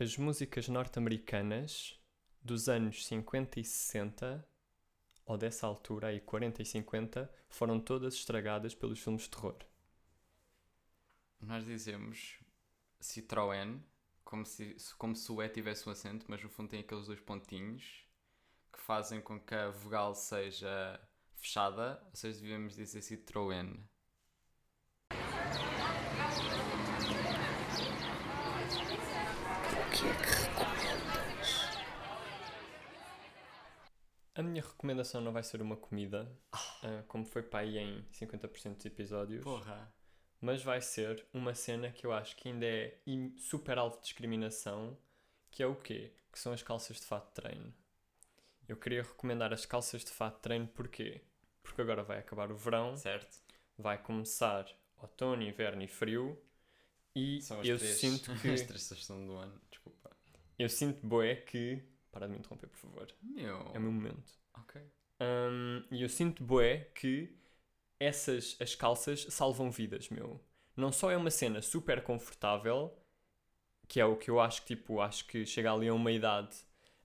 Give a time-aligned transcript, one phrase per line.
[0.00, 2.00] as músicas norte-americanas
[2.42, 4.48] dos anos 50 e 60,
[5.26, 9.56] ou dessa altura, aí 40 e 50, foram todas estragadas pelos filmes de terror.
[11.40, 12.38] Nós dizemos
[13.00, 13.80] Citroën
[14.24, 17.20] como se, como se o E tivesse um acento, mas no fundo tem aqueles dois
[17.20, 18.04] pontinhos
[18.72, 21.00] que fazem com que a vogal seja
[21.34, 23.76] fechada, ou seja, devemos dizer Citroën.
[29.70, 31.70] O que é que recomendas?
[34.40, 36.26] A minha recomendação não vai ser uma comida,
[36.82, 39.92] ah, como foi para aí em 50% dos episódios, Porra!
[40.40, 42.98] mas vai ser uma cena que eu acho que ainda é
[43.36, 44.96] super alvo de discriminação,
[45.50, 46.14] que é o quê?
[46.32, 47.74] Que são as calças de fato de treino.
[48.66, 51.20] Eu queria recomendar as calças de fato de treino porquê?
[51.62, 53.38] Porque agora vai acabar o verão, Certo?
[53.76, 54.66] vai começar
[54.96, 56.42] outono, inverno e frio,
[57.14, 60.10] e eu três, sinto que as três estações do ano, desculpa.
[60.58, 63.08] eu sinto boé que para de me interromper, por favor.
[63.22, 63.70] Meu.
[63.74, 64.32] É o meu momento.
[64.58, 64.80] Ok.
[65.20, 67.36] Hum, e eu sinto boé que
[67.98, 70.40] essas as calças salvam vidas, meu.
[70.76, 72.96] Não só é uma cena super confortável,
[73.86, 76.56] que é o que eu acho que tipo, acho que chega ali a uma idade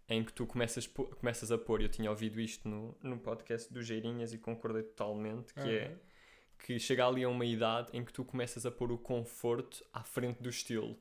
[0.08, 3.82] em que tu começas, começas a pôr, eu tinha ouvido isto no, no podcast do
[3.82, 5.98] Geirinhas e concordei totalmente, que é
[6.60, 10.04] que chega ali a uma idade em que tu começas a pôr o conforto à
[10.04, 10.98] frente do estilo.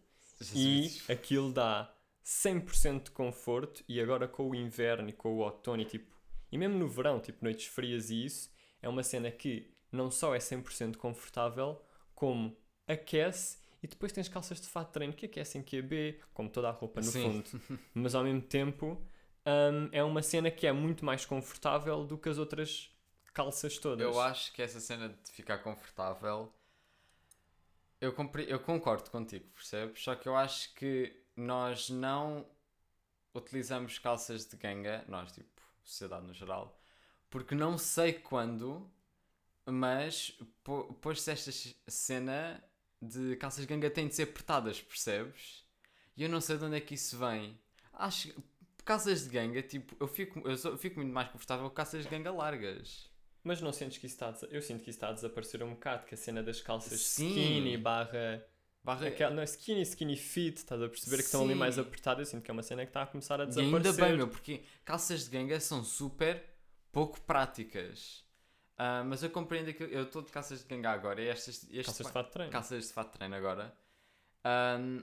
[0.54, 1.90] E aquilo dá
[2.24, 6.14] 100% de conforto e agora com o inverno e com o outono e tipo,
[6.50, 10.34] e mesmo no verão, tipo noites frias e isso, é uma cena que não só
[10.34, 11.80] é 100% confortável,
[12.14, 16.68] como aquece e depois tens calças de fato de treino que aquecem QB, como toda
[16.70, 17.42] a roupa no Sim.
[17.42, 17.78] fundo.
[17.92, 18.98] Mas ao mesmo tempo,
[19.44, 22.90] hum, é uma cena que é muito mais confortável do que as outras
[23.34, 24.02] calças todas.
[24.02, 26.50] Eu acho que essa cena de ficar confortável.
[28.00, 28.46] Eu, compre...
[28.48, 30.02] eu concordo contigo, percebes?
[30.02, 32.46] Só que eu acho que nós não
[33.34, 36.80] utilizamos calças de ganga, nós, tipo, sociedade no geral,
[37.28, 38.88] porque não sei quando,
[39.66, 41.50] mas pô- pôs-se esta
[41.88, 42.62] cena
[43.00, 45.64] de calças de ganga têm de ser apertadas, percebes?
[46.16, 47.58] E eu não sei de onde é que isso vem.
[47.92, 48.42] Acho que
[48.84, 52.04] calças de ganga, tipo, eu fico, eu sou- eu fico muito mais confortável com calças
[52.04, 53.10] de ganga largas.
[53.42, 55.70] Mas não sentes que isso está a Eu sinto que isso está a desaparecer um
[55.74, 57.28] bocado, que a cena das calças Sim.
[57.30, 58.42] skinny barra.
[58.84, 59.08] Barra...
[59.08, 62.28] Aquela, não, é skinny, skinny fit, estás a perceber que estão ali mais apertadas.
[62.28, 63.76] Eu sinto que é uma cena que está a começar a E desaparecer.
[63.76, 66.44] ainda bem, meu, porque calças de ganga são super
[66.92, 68.22] pouco práticas.
[68.76, 72.06] Ah, mas eu compreendo que eu estou de calças de ganga agora e estas Calças
[72.06, 72.52] de fato de treino.
[72.52, 73.74] calças de fato de treino agora.
[74.44, 75.00] Ahm,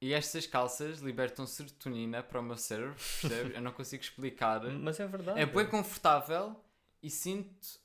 [0.00, 3.54] e estas calças libertam serotonina para o meu cérebro, percebes?
[3.54, 4.60] eu não consigo explicar.
[4.72, 5.38] Mas é verdade.
[5.40, 6.56] É bem confortável
[7.02, 7.78] e sinto.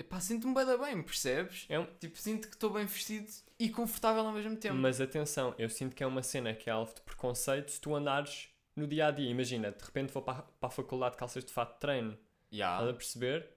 [0.00, 1.66] Epá, sinto-me bem bem, percebes?
[1.68, 3.26] É um- Tipo, sinto que estou bem vestido
[3.58, 4.74] e confortável ao mesmo tempo.
[4.74, 7.94] Mas atenção, eu sinto que é uma cena que é alvo de preconceito se tu
[7.94, 9.28] andares no dia a dia.
[9.30, 12.18] Imagina, de repente vou para, a- para a faculdade de calças de fato de treino.
[12.50, 12.72] Ya.
[12.72, 13.48] Estás a perceber?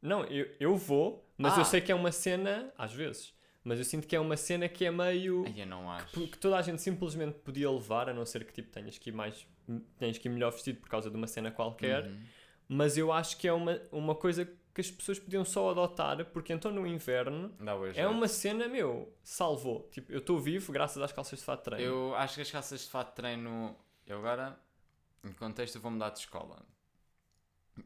[0.00, 1.60] Não, eu, eu vou, mas Ah.
[1.60, 4.66] eu sei que é uma cena, às vezes, mas eu sinto que é uma cena
[4.70, 5.44] que é meio.
[5.54, 6.06] Eu não acho.
[6.30, 9.12] que toda a gente simplesmente podia levar, a não ser que tipo, tenhas que ir
[9.12, 9.46] mais.
[9.98, 12.06] tens que ir melhor vestido por causa de uma cena qualquer.
[12.06, 12.20] Uhum.
[12.72, 16.52] Mas eu acho que é uma, uma coisa que as pessoas podiam só adotar, porque
[16.52, 17.54] então no inverno
[17.98, 19.88] é uma cena, meu, salvou.
[19.90, 21.84] Tipo, eu estou vivo graças às calças de fato de treino.
[21.84, 23.76] Eu acho que as calças de fato de treino.
[24.06, 24.58] Eu agora,
[25.24, 26.64] em contexto, vou mudar de escola.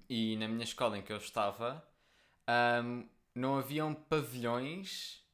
[0.09, 1.87] E na minha escola em que eu estava,
[2.47, 5.25] ahm, não haviam pavilhões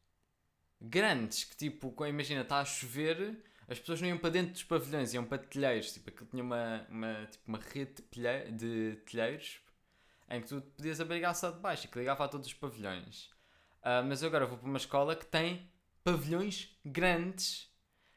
[0.81, 5.13] grandes que, tipo, imagina, está a chover, as pessoas não iam para dentro dos pavilhões,
[5.15, 5.93] iam para telheiros.
[5.93, 8.03] Tipo, aquilo tinha uma, uma, tipo, uma rede
[8.53, 9.61] de telheiros
[10.31, 13.31] em que tu podias abrigar só de baixo e que ligava a todos os pavilhões.
[13.83, 15.69] Ah, mas eu agora vou para uma escola que tem
[16.05, 17.71] pavilhões grandes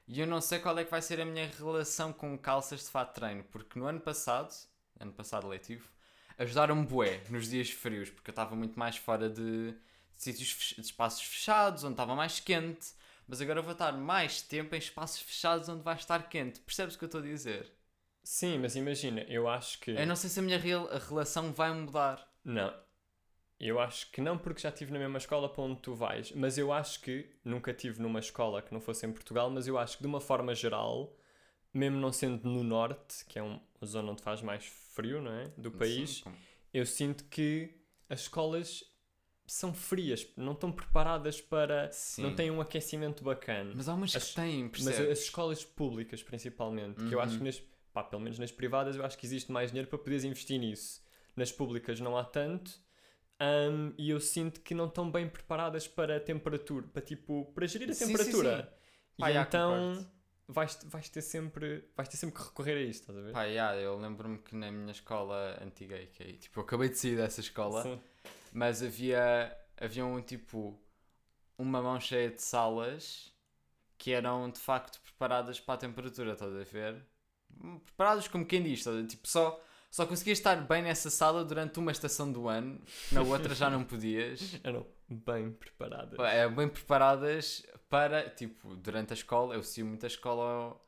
[0.07, 2.89] e eu não sei qual é que vai ser a minha relação com calças de
[2.89, 4.53] fato de treino, porque no ano passado,
[4.99, 5.89] ano passado letivo,
[6.37, 9.77] ajudaram-me bué nos dias frios, porque eu estava muito mais fora de, de
[10.15, 12.93] sítios, de espaços fechados, onde estava mais quente,
[13.27, 16.59] mas agora vou estar mais tempo em espaços fechados onde vai estar quente.
[16.59, 17.71] Percebes o que eu estou a dizer?
[18.23, 19.91] Sim, mas imagina, eu acho que.
[19.91, 22.25] Eu não sei se a minha real- a relação vai mudar.
[22.43, 22.73] Não.
[23.59, 26.31] Eu acho que não, porque já estive na mesma escola para onde tu vais.
[26.33, 29.49] Mas eu acho que nunca estive numa escola que não fosse em Portugal.
[29.49, 31.15] Mas eu acho que de uma forma geral,
[31.73, 35.31] mesmo não sendo no norte, que é um- uma zona onde faz mais frio, não
[35.31, 35.47] é?
[35.57, 36.31] Do país, Sim,
[36.73, 37.73] eu sinto que
[38.09, 38.83] as escolas
[39.45, 41.89] são frias, não estão preparadas para.
[41.91, 42.23] Sim.
[42.23, 43.71] Não têm um aquecimento bacana.
[43.75, 45.11] Mas há umas As- que têm, Mas percebes?
[45.11, 47.37] as escolas públicas, principalmente, que eu acho Uhum.
[47.39, 50.23] que nas, pá, pelo menos nas privadas, eu acho que existe mais dinheiro para poderes
[50.23, 51.01] investir nisso.
[51.35, 52.81] Nas públicas não há tanto.
[53.41, 57.65] hum, e eu sinto que não estão bem preparadas para a temperatura, para tipo, para
[57.67, 58.63] gerir a Sim, sim, temperatura.
[58.67, 58.67] sim.
[59.17, 60.05] Pá, e então,
[60.47, 63.33] vais, vais ter sempre vais ter sempre que recorrer a isto, estás a ver?
[63.33, 67.15] Pá, yeah, eu lembro-me que na minha escola antiga, que tipo, eu acabei de sair
[67.17, 67.99] dessa escola, Sim.
[68.51, 70.79] mas havia, havia um tipo,
[71.57, 73.33] uma mão cheia de salas
[73.97, 77.05] que eram de facto preparadas para a temperatura, estás a ver?
[77.85, 79.05] Preparadas como quem diz, a?
[79.05, 83.53] Tipo, só, só conseguias estar bem nessa sala durante uma estação do ano, na outra
[83.53, 84.59] já não podias.
[84.63, 86.19] Eram bem preparadas.
[86.19, 90.79] É, bem preparadas para, tipo, durante a escola, eu sigo muita escola.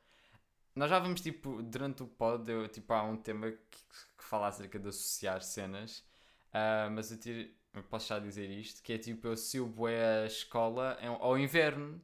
[0.74, 3.78] Nós já vamos, tipo, durante o pod, eu, tipo, há um tema que,
[4.18, 6.04] que fala acerca de associar cenas,
[6.52, 7.48] ah, mas eu, tiro,
[7.90, 12.00] posso já dizer isto, que é tipo, eu associo bué a escola ao inverno,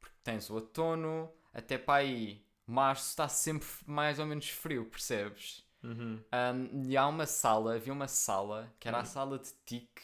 [0.00, 5.64] porque tens o outono, até para aí, março está sempre mais ou menos frio, percebes?
[5.82, 6.24] Uhum.
[6.32, 9.06] Um, e há uma sala, havia uma sala, que era a Hum.
[9.06, 10.00] sala de tic,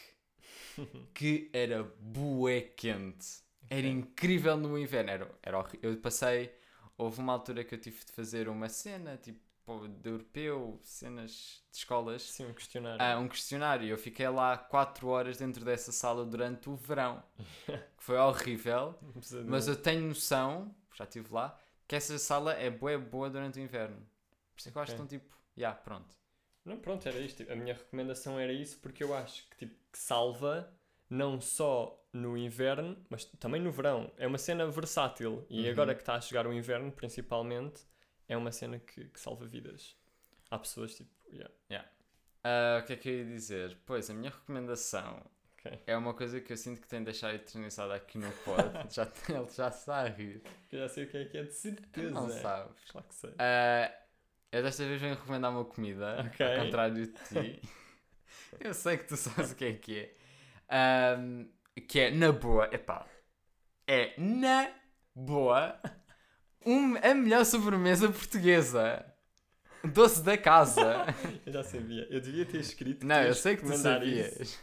[1.13, 3.41] que era bué quente.
[3.69, 3.87] Era Ok.
[3.87, 5.11] incrível no inverno.
[5.11, 6.53] Era, era Eu passei,
[6.97, 9.39] houve uma altura que eu tive de fazer uma cena, tipo,
[10.01, 13.13] de europeu, cenas de escolas, Sim, um questionário.
[13.13, 13.87] ah, um questionário.
[13.87, 17.23] Eu fiquei lá 4 horas dentro dessa sala durante o verão,
[17.97, 18.95] que foi horrível.
[19.45, 21.57] Mas eu tenho noção, já estive lá,
[21.91, 23.97] que essa sala é bué boa durante o inverno.
[24.53, 25.05] Por isso é que eu acho que Ok.
[25.05, 26.15] estão tipo, já, pronto.
[26.63, 27.43] Não, pronto, era isto.
[27.51, 30.73] A minha recomendação era isso porque eu acho que, tipo, que salva
[31.09, 34.09] não só no inverno, mas também no verão.
[34.15, 35.45] É uma cena versátil.
[35.49, 35.71] E Uhum.
[35.71, 37.81] agora que está a chegar o inverno, principalmente,
[38.25, 39.97] é uma cena que, que salva vidas.
[40.49, 41.11] Há pessoas tipo.
[41.29, 41.89] Yeah.
[42.41, 43.77] Ah, o que é que eu ia dizer?
[43.85, 45.21] Pois, a minha recomendação
[45.63, 45.79] Ok.
[45.87, 48.63] é uma coisa que eu sinto que tem de deixar eternizada aqui no pod.
[48.93, 50.41] já, ele já está a rir.
[50.71, 52.11] Eu já sei o que é que é de certeza.
[52.11, 52.83] Não sabes.
[52.91, 53.33] Claro que sei.
[53.37, 53.91] Ah,
[54.51, 56.45] eu desta vez venho recomendar uma comida, Ok.
[56.45, 57.61] ao contrário de ti.
[58.59, 60.15] eu sei que tu sabes o que é que é.
[60.69, 61.45] Ahm,
[61.87, 63.05] que é na boa, epá,
[63.87, 64.71] é na
[65.15, 65.79] boa
[66.65, 69.05] um, a melhor sobremesa portuguesa.
[69.83, 71.05] Doce da casa.
[71.45, 72.07] Eu já sabia.
[72.09, 73.05] Eu devia ter escrito.
[73.05, 74.39] Não, eu sei que tu sabias.
[74.39, 74.59] isso.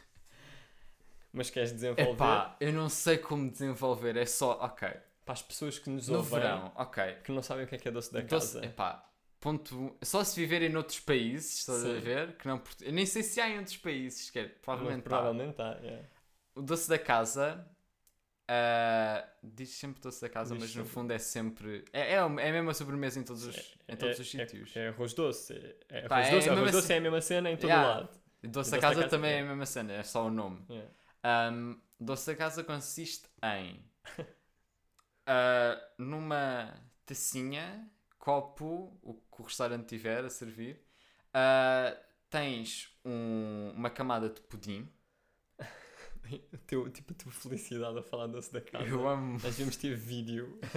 [1.33, 4.89] Mas queres desenvolver Epá, eu não sei como desenvolver, é só, ok,
[5.25, 7.17] para as pessoas que nos no ouvem verão, ok.
[7.23, 8.65] que não sabem o que é que é doce da Doce- casa.
[8.67, 12.01] epá, ponto, só se viverem noutros países, estás a Sim.
[12.01, 12.37] ver?
[12.39, 15.79] Que não, eu nem sei se há em outros países, sequer, provavelmente, Mas provavelmente há.
[15.83, 16.09] yeah.
[16.55, 17.65] O doce da casa,
[18.49, 20.93] ah, diz sempre doce da casa, Diz mas no sempre.
[20.93, 24.23] fundo é sempre, é, é, é a mesma sobremesa em todos os, em todos é,
[24.23, 24.75] os sítios.
[24.77, 25.53] É, é arroz doce.
[25.91, 27.51] É, é Pá, arroz é doce, a arroz mesma doce ce- é a mesma cena
[27.51, 27.89] em todo Yeah.
[27.89, 28.09] lado.
[28.43, 29.41] Doce, doce da da casa, casa, também é é.
[29.41, 30.65] a mesma cena, é só o nome.
[30.71, 30.91] Yeah.
[31.25, 33.85] Um, doce da casa consiste em
[35.27, 36.75] ah, numa
[37.05, 40.81] tacinha, copo, o que o restaurante tiver a servir,
[41.33, 41.97] ah,
[42.31, 44.89] tens um- uma camada de pudim.
[46.67, 48.85] Teu, tipo, a tua felicidade a falar doce da casa.
[48.85, 49.33] Eu amo.
[49.35, 50.59] Nós devíamos ter vídeo.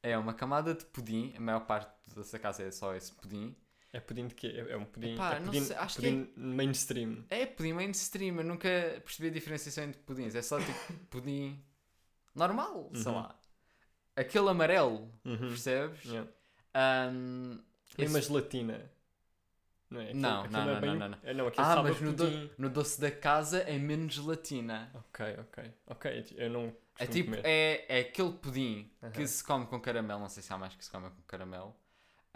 [0.00, 3.56] É uma camada de pudim, a maior parte dessa casa é só esse pudim.
[3.92, 4.48] É pudim de quê?
[4.48, 7.24] É é um pudim, Epá, é não pudim, sei, acho que pudim mainstream.
[7.30, 8.68] É pudim mainstream, eu nunca
[9.02, 10.34] percebi a diferenciação entre pudins.
[10.34, 10.78] É só tipo
[11.10, 11.62] pudim
[12.34, 13.14] normal, sei Uhum.
[13.18, 13.34] lá.
[14.14, 15.38] Aquele amarelo, Uhum.
[15.48, 16.04] percebes?
[16.04, 16.30] Yeah.
[17.12, 17.58] Um,
[17.96, 18.90] Tem esse- uma gelatina.
[19.90, 20.04] Não é?
[20.04, 21.18] Aquilo- Não, aquilo não, é não, bem- não, não.
[21.22, 22.50] É, não, Ah, mas no, do- pudim.
[22.58, 24.90] no doce da casa é menos gelatina.
[24.94, 25.72] Ok, ok.
[25.86, 27.46] Ok, eu não É tipo, comer.
[27.46, 30.84] é, é aquele pudim que se come com caramelo, não sei se há mais que
[30.84, 31.74] se come com caramelo.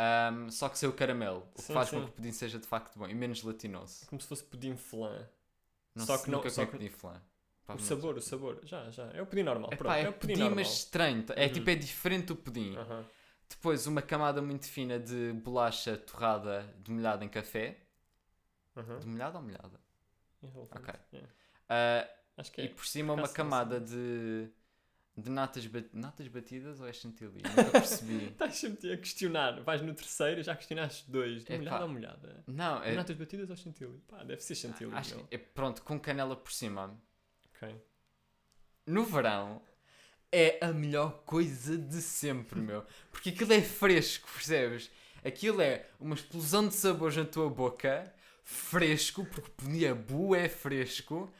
[0.00, 1.96] Um, só que sem o caramelo, o que Sim, faz sim.
[1.96, 4.06] com que o pudim seja de facto bom e menos gelatinoso.
[4.06, 5.28] Como se fosse pudim flan.
[5.94, 7.22] Não Só que não- nunca só comi que- pudim flan.
[7.68, 8.60] O sabor, o sabor.
[8.64, 9.04] Já, já.
[9.12, 9.68] É o pudim normal.
[9.72, 10.56] Epá, Pronto, é, é o pudim pudim, normal.
[10.64, 11.24] mas estranho.
[11.36, 11.52] É Uhum.
[11.52, 12.76] tipo, é diferente do pudim.
[12.76, 13.04] Aham.
[13.48, 17.78] Depois uma camada muito fina de bolacha torrada demolhada em café.
[18.76, 18.98] aham.
[18.98, 19.80] Demolhada ou molhada?
[20.42, 20.94] Ok.
[21.12, 21.32] yeah.
[21.68, 22.68] Ah, Acho que e é.
[22.68, 24.50] por cima uma não camada de,
[25.16, 27.42] de natas, ba- natas batidas ou é chantilly?
[27.42, 28.24] Nunca percebi.
[28.32, 29.60] Estás sempre a questionar.
[29.62, 31.44] Vais no terceiro, já questionaste dois.
[31.44, 31.58] De Epá.
[31.62, 32.44] molhada ou molhada?
[32.46, 33.98] Não, é, Natas batidas ou chantilly?
[34.08, 34.92] Pá, deve ser chantilly.
[34.94, 36.98] acho que é pronto, com canela por cima.
[37.54, 37.74] Ok.
[38.86, 39.62] No verão
[40.30, 42.84] é a melhor coisa de sempre, meu.
[43.10, 44.90] Porque aquilo é fresco, percebes?
[45.24, 51.32] Aquilo é uma explosão de sabores na tua boca, fresco, porque podia bué fresco,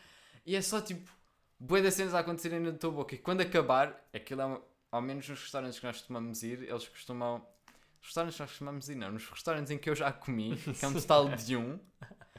[0.46, 1.10] e é só tipo
[1.64, 3.14] bué das cenas a acontecerem na tua boca.
[3.14, 6.88] E quando acabar, aquilo é, uma- ao menos nos restaurantes que nós costumamos ir, eles
[6.88, 7.38] costumam.
[7.98, 10.84] Nos restaurantes que nós costumamos ir, não, nos restaurantes em que eu já comi, que
[10.84, 11.78] é um total de um.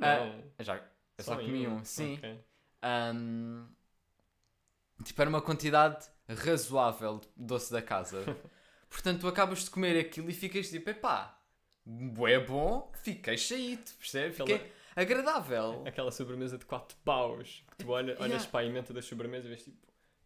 [0.00, 0.44] Ah, Não.
[0.56, 2.14] eu já, eu só, em comi um, sim.
[2.18, 2.40] Ok.
[2.82, 3.66] Ahm,
[5.02, 8.24] tipo, era uma quantidade razoável de doce da casa.
[8.88, 11.36] Portanto, tu acabas de comer aquilo e ficas tipo, epá,
[12.28, 14.36] é bom, fiquei cheio, percebes?
[14.36, 15.82] Fiquei agradável.
[15.86, 17.64] Aquela sobremesa de 4 paus.
[17.70, 18.50] Que tu olha, olhas Yeah.
[18.50, 19.76] para a emenda das sobremesas e vês tipo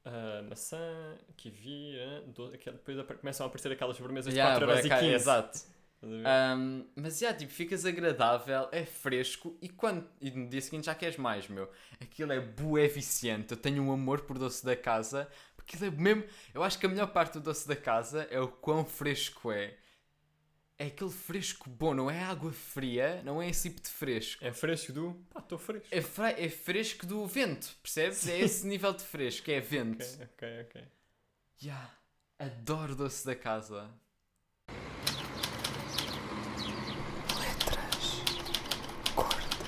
[0.05, 4.75] ah, maçã, kiwi, ah, do- aquele- depois começam a aparecer aquelas sobremesas Yeah, de bué
[4.83, 4.89] 4,15€.
[4.89, 5.59] caro, Exato.
[5.59, 6.27] Estás a ver?
[6.27, 10.95] Ahm, mas já, tipo, ficas agradável, é fresco e quando e no dia seguinte já
[10.97, 11.71] queres mais, meu.
[12.01, 13.53] Aquilo é bué viciante.
[13.53, 16.25] Eu tenho um amor por doce da casa, porque é mesmo.
[16.53, 19.77] Eu acho que a melhor parte do doce da casa é o quão fresco é.
[20.83, 24.45] É aquele fresco bom, não é água fria, não é esse tipo de fresco.
[24.45, 25.15] É fresco do.
[25.31, 25.87] Pá, estou fresco.
[25.93, 28.27] É, fre- é fresco do vento, percebes?
[28.27, 30.03] É esse nível de fresco, é vento.
[30.05, 30.83] Ok, ok, ok.
[31.63, 31.89] Yeah.
[32.37, 33.89] Adoro doce da casa.
[37.39, 38.23] Letras.
[39.15, 39.63] Cordas.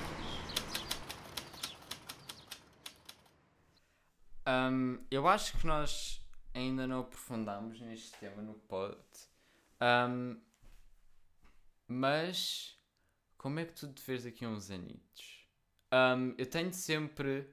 [4.45, 6.21] Um, eu acho que nós
[6.53, 8.97] ainda não aprofundámos neste tema no pod.
[9.81, 10.37] Um,
[11.87, 12.79] mas
[13.37, 15.47] como é que tu te vês daqui a uns anitos?
[15.93, 17.47] Um, eu tenho sempre.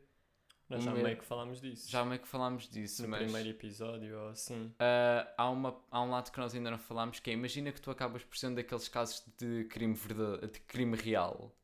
[0.68, 1.90] Nós já meu- meio que falámos disso.
[1.90, 4.66] Já meio que falámos disso, no mas primeiro episódio ou assim.
[4.68, 7.80] uh, há, uma, há um lado que nós ainda não falámos que é imagina que
[7.80, 11.54] tu acabas por ser um daqueles casos de crime, verdade, de crime real.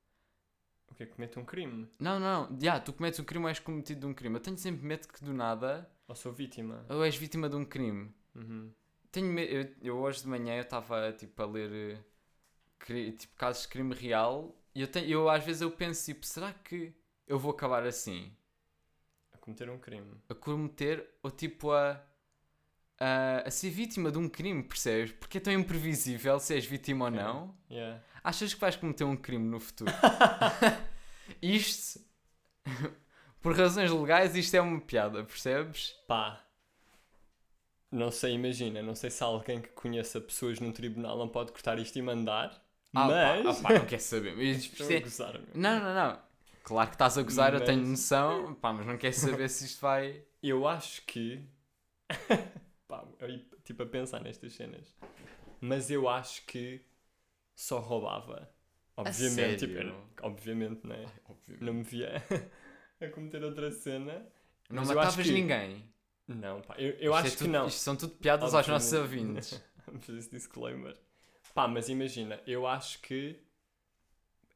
[0.90, 1.88] O que é que comete um crime?
[1.98, 2.58] Não, não, não.
[2.60, 4.36] Yeah, tu cometes um crime ou és cometido de um crime.
[4.36, 6.84] Eu tenho sempre medo que do nada Ou sou vítima?
[6.88, 8.12] ou és vítima de um crime.
[8.34, 8.72] Uhum.
[9.10, 12.04] Tenho me- eu, eu hoje de manhã eu estava tipo a ler eh,
[12.86, 16.52] tipo casos de crime real e eu, tenho, eu às vezes eu penso tipo, será
[16.52, 16.94] que
[17.26, 18.32] eu vou acabar assim?
[19.32, 20.12] A cometer um crime.
[20.28, 22.00] A cometer ou tipo a,
[23.00, 25.12] a, a ser vítima de um crime, percebes?
[25.12, 27.20] Porque é tão imprevisível se és vítima ou Ok.
[27.22, 27.56] não.
[27.70, 28.02] Yeah.
[28.22, 29.92] Achas que vais cometer um crime no futuro?
[31.42, 32.00] isto,
[33.40, 35.96] por razões legais, isto é uma piada, percebes?
[36.06, 36.44] Pá.
[37.90, 38.82] Não sei, imagina.
[38.82, 42.62] Não sei se alguém que conheça pessoas num tribunal não pode cortar isto e mandar.
[42.94, 43.42] Ah, mas.
[43.44, 44.36] pá, ah, pá, não quer saber.
[44.36, 45.40] Mas isto a é- gozar.
[45.54, 46.22] Não, não, não.
[46.62, 49.64] Claro que estás a gozar, eu tenho Mas- noção, pá, mas não quero saber se
[49.66, 50.22] isto vai.
[50.42, 51.42] Eu acho que.
[52.88, 54.94] Pá, eu, tipo, a pensar nestas cenas.
[55.60, 56.80] Mas eu acho que
[57.54, 58.48] só roubava.
[58.96, 59.88] Obviamente, tipo, sério?
[59.88, 61.06] eu não- obviamente, não é?
[61.60, 62.22] Não me via
[63.00, 64.14] a cometer outra cena.
[64.70, 65.92] Não Mas matavas que- ninguém.
[66.26, 67.66] Não, pá, eu, eu é acho que tudo- não.
[67.66, 69.26] Isto são tudo piadas aos nossos Obviamente.
[69.28, 69.64] ouvintes.
[69.86, 70.96] Vamos fazer esse disclaimer.
[71.58, 73.36] Pá, mas imagina, eu acho que.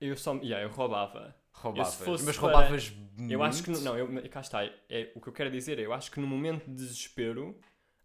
[0.00, 0.34] Eu só.
[0.36, 1.34] Yeah, eu roubava.
[1.52, 1.96] Roubavas.
[1.96, 2.92] fosse mas para- roubavas
[3.28, 3.70] Eu acho que.
[3.70, 3.82] muito?
[3.84, 4.64] Não, eu, cá está.
[4.88, 7.58] É, o que eu quero dizer é, eu acho que no momento de desespero,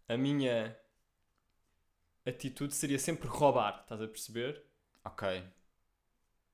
[0.08, 0.76] a minha
[2.26, 4.64] atitude seria sempre roubar, estás a perceber?
[5.04, 5.44] Ok.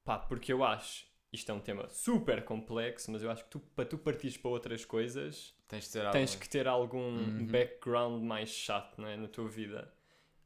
[0.04, 1.06] Pá, porque eu acho.
[1.32, 4.50] Isto é um tema super complexo, mas eu acho que tu, para tu partires para
[4.50, 6.42] outras coisas, Tens de ter tens algo.
[6.42, 7.46] que ter algum Uhum.
[7.46, 9.92] background mais chato não é, na tua vida.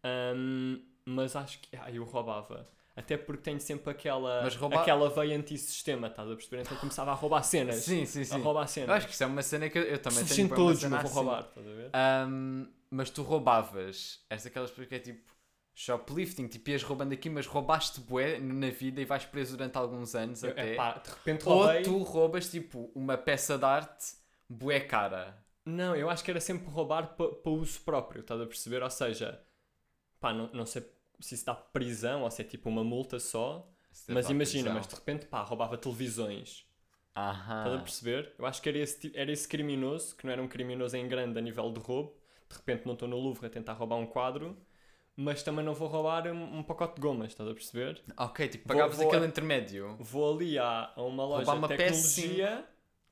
[0.03, 0.79] Ahm,
[1.09, 2.69] mas acho que ah, eu roubava.
[2.97, 6.63] Até porque tenho sempre aquela, Mas roubar- aquela veia antissistema, estás a perceber?
[6.63, 7.77] Então começava a roubar cenas.
[7.77, 8.41] Sim, sim, A sim.
[8.43, 8.97] roubar Eu cenas.
[8.97, 10.97] acho que isso é uma cena que eu, eu também tenho bué uma todos, cena
[10.99, 11.15] vou assim.
[11.15, 11.91] roubar, estás a ver?
[11.95, 14.21] Ahm, mas tu roubavas.
[14.29, 15.33] És daquelas pessoas que é tipo
[15.75, 20.15] shoplifting, tipo ias roubando aqui, mas roubaste bué na vida e vais preso durante alguns
[20.17, 20.73] anos Eu, até.
[20.75, 21.83] epá, de repente Ou roubei.
[21.85, 24.07] tu roubas tipo uma peça de arte
[24.49, 25.39] bué cara.
[25.65, 28.83] Não, eu acho que era sempre roubar para uso próprio, estás a perceber?
[28.83, 29.41] Ou seja,
[30.21, 30.83] pá, não, não sei
[31.21, 33.69] se dá prisão ou se é tipo uma multa só,
[34.09, 36.67] mas imagina, mas de repente, pá, roubava televisões.
[37.17, 37.59] Aham.
[37.59, 38.35] Estás a perceber?
[38.39, 41.39] Eu acho que era esse, era esse criminoso, que não era um criminoso em grande
[41.39, 42.15] a nível de roubo.
[42.49, 44.57] De repente não estou no Louvre a tentar roubar um quadro,
[45.17, 48.01] mas também não vou roubar um, um pacote de gomas, estás a perceber?
[48.17, 49.97] Ok, tipo, Vou- pagavas vou- aquele intermédio.
[49.99, 52.65] Vou ali a, a uma loja Roubar uma de tecnologia.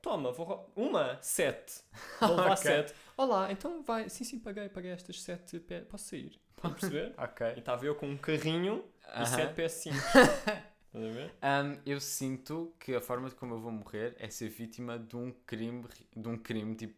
[0.03, 1.83] Toma, vou rou- uma, sete.
[2.21, 2.71] Vou levar Ok.
[2.71, 2.95] sete.
[3.17, 4.09] Olá, então vai.
[4.09, 5.59] Sim, sim, paguei, paguei estas sete.
[5.91, 6.39] Posso sair?
[6.57, 7.15] Estás a perceber?
[7.19, 7.59] e Ok.
[7.59, 8.85] estava eu com um carrinho
[9.15, 9.27] e Aham.
[9.27, 9.95] sete PS5.
[10.87, 11.31] Estás a ver?
[11.43, 15.17] Ahm, eu sinto que a forma de como eu vou morrer é ser vítima de
[15.17, 15.85] um crime,
[16.15, 16.95] de um crime tipo.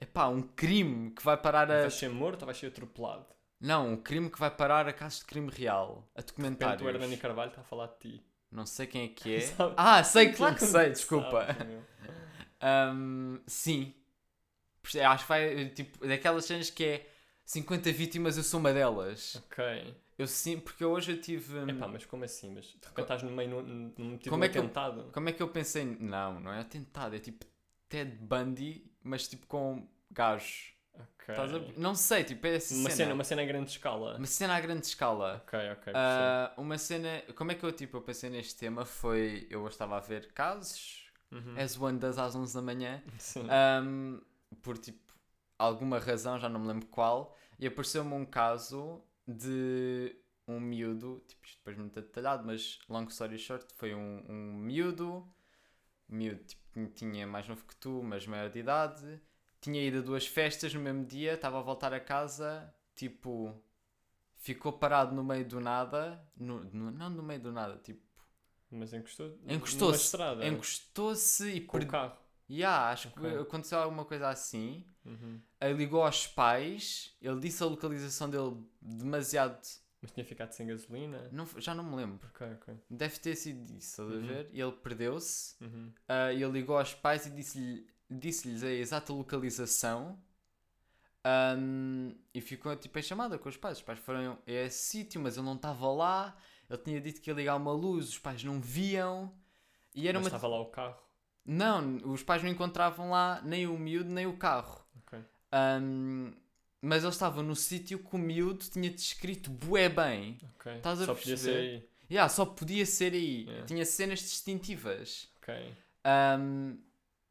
[0.00, 1.82] Epá, um crime que vai parar a.
[1.82, 3.26] Vais ser morto ou vais ser atropelado?
[3.60, 6.08] Não, um crime que vai parar a casos de crime real.
[6.14, 6.82] A De repente documentários.
[6.82, 8.24] o Hernani Carvalho está a falar de ti.
[8.50, 9.40] Não sei quem é que é.
[9.40, 9.74] Sabe?
[9.76, 11.46] Ah, sei, claro que sei, desculpa.
[12.60, 13.94] Ahm, sim.
[15.06, 17.06] Acho que vai, tipo, daquelas cenas que é
[17.48, 19.36] 50 vítimas, eu sou uma delas.
[19.36, 19.96] Ok.
[20.18, 21.56] Eu sim, porque hoje eu tive.
[21.58, 22.52] hum, Epá, mas como assim?
[22.52, 25.10] Mas de repente estás no meio num num metido Como é que eu- atentado.
[25.12, 25.84] Como é que eu pensei?
[25.98, 27.46] Não, não é atentado, é tipo
[27.88, 30.74] Ted Bundy, mas tipo com gajos.
[30.94, 31.34] Ok.
[31.34, 32.96] A- Não sei, tipo, é essa Uma cena.
[32.96, 34.16] cena, uma cena a grande escala.
[34.18, 35.42] Uma cena à grande escala.
[35.46, 35.92] Ok, ok.
[35.96, 37.22] Ah, uma cena.
[37.34, 38.84] Como é que eu tipo, eu pensei neste tema?
[38.84, 39.46] Foi.
[39.48, 41.06] Eu estava a ver casos.
[41.30, 41.54] Uhum.
[41.56, 43.02] As one das às 11 da manhã.
[43.18, 43.46] Sim.
[43.82, 44.20] Um,
[44.62, 45.14] por tipo
[45.58, 51.44] alguma razão, já não me lembro qual, e apareceu-me um caso de um miúdo, tipo,
[51.44, 55.26] isto depois muito detalhado, mas long story short, foi um, um miúdo,
[56.08, 56.62] miúdo tipo,
[56.94, 59.20] tinha mais novo que tu, mas maior de idade,
[59.60, 63.54] tinha ido a duas festas no mesmo dia, estava a voltar a casa, tipo,
[64.36, 68.02] ficou parado no meio do nada, no, no- não no meio do nada, tipo,
[68.70, 69.78] Mas encostou Encostou-se.
[69.84, 70.46] numa estrada.
[70.46, 71.90] encostou-se e Com o perdeu.
[71.90, 72.18] carro.
[72.50, 73.38] Yeah, acho que Ok.
[73.40, 74.84] aconteceu alguma coisa assim.
[75.04, 75.40] Uhum.
[75.60, 79.60] Aí ligou aos pais, ele disse a localização dele demasiado.
[80.00, 81.28] Mas tinha ficado sem gasolina.
[81.32, 82.26] Não, já não me lembro.
[82.28, 82.74] Ok, ok.
[82.88, 84.26] Deve ter sido isso, estás a Uhum.
[84.26, 84.48] ver?
[84.52, 85.56] E ele perdeu-se.
[85.62, 85.92] Uhum.
[86.08, 90.18] Ah, ele ligou aos pais e disse-lhe- disse-lhes a exata localização.
[91.24, 93.78] Ahm, e ficou tipo em chamada com os pais.
[93.78, 96.36] Os pais foram a esse sítio, mas ele não estava lá.
[96.70, 99.34] Ele tinha dito que ia ligar uma luz, os pais não viam.
[99.94, 100.36] E era Mas uma.
[100.36, 100.96] estava lá o carro.
[101.50, 104.84] Não, os pais não encontravam lá nem o miúdo nem o carro.
[105.06, 105.18] Ok.
[105.50, 106.32] Ahm,
[106.82, 110.38] mas ele estava no sítio que o miúdo tinha descrito bué bem.
[110.56, 110.74] Ok.
[110.76, 111.58] Estás a Só podia ser perceber?
[111.76, 111.88] aí.
[112.10, 113.44] Yeah, só podia ser aí.
[113.44, 113.64] Yeah.
[113.66, 115.28] Tinha cenas distintivas.
[115.42, 115.54] Ok.
[116.38, 116.78] Um,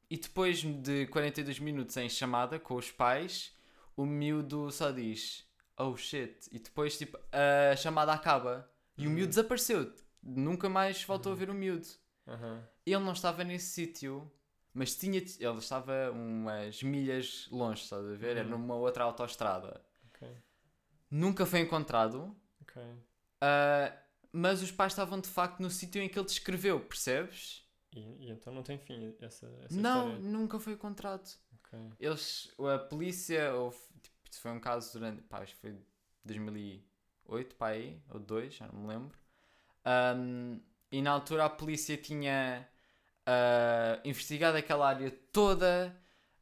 [0.09, 3.51] e depois de 42 minutos em chamada com os pais,
[3.95, 5.45] o miúdo só diz
[5.77, 6.47] oh shit.
[6.51, 9.15] E depois tipo, a chamada acaba e o Uhum.
[9.15, 9.93] miúdo desapareceu.
[10.23, 11.87] Nunca mais voltou a ver o miúdo.
[12.27, 12.67] Aham.
[12.85, 14.31] Ele não estava nesse sítio,
[14.73, 15.17] mas tinha.
[15.19, 18.37] Ele estava umas milhas longe, estás a ver?
[18.37, 18.49] Era Uhum.
[18.49, 19.81] numa outra autoestrada.
[20.07, 20.27] Ok.
[21.09, 22.35] Nunca foi encontrado.
[22.61, 22.81] Ok.
[22.81, 23.97] uh,
[24.31, 27.65] mas os pais estavam de facto no sítio em que ele descreveu, percebes?
[27.93, 30.19] E, e então não tem fim essa, essa Não, história?
[30.19, 31.27] nunca foi encontrado.
[31.53, 31.79] Ok.
[31.99, 35.77] Eles, a polícia, houve, tipo, foi um caso durante, pá, acho que foi
[36.23, 39.17] 2008, pá aí, ou 2, já não me lembro.
[39.85, 40.59] Ahm,
[40.91, 42.67] e na altura a polícia tinha
[43.25, 45.95] ah, investigado aquela área toda,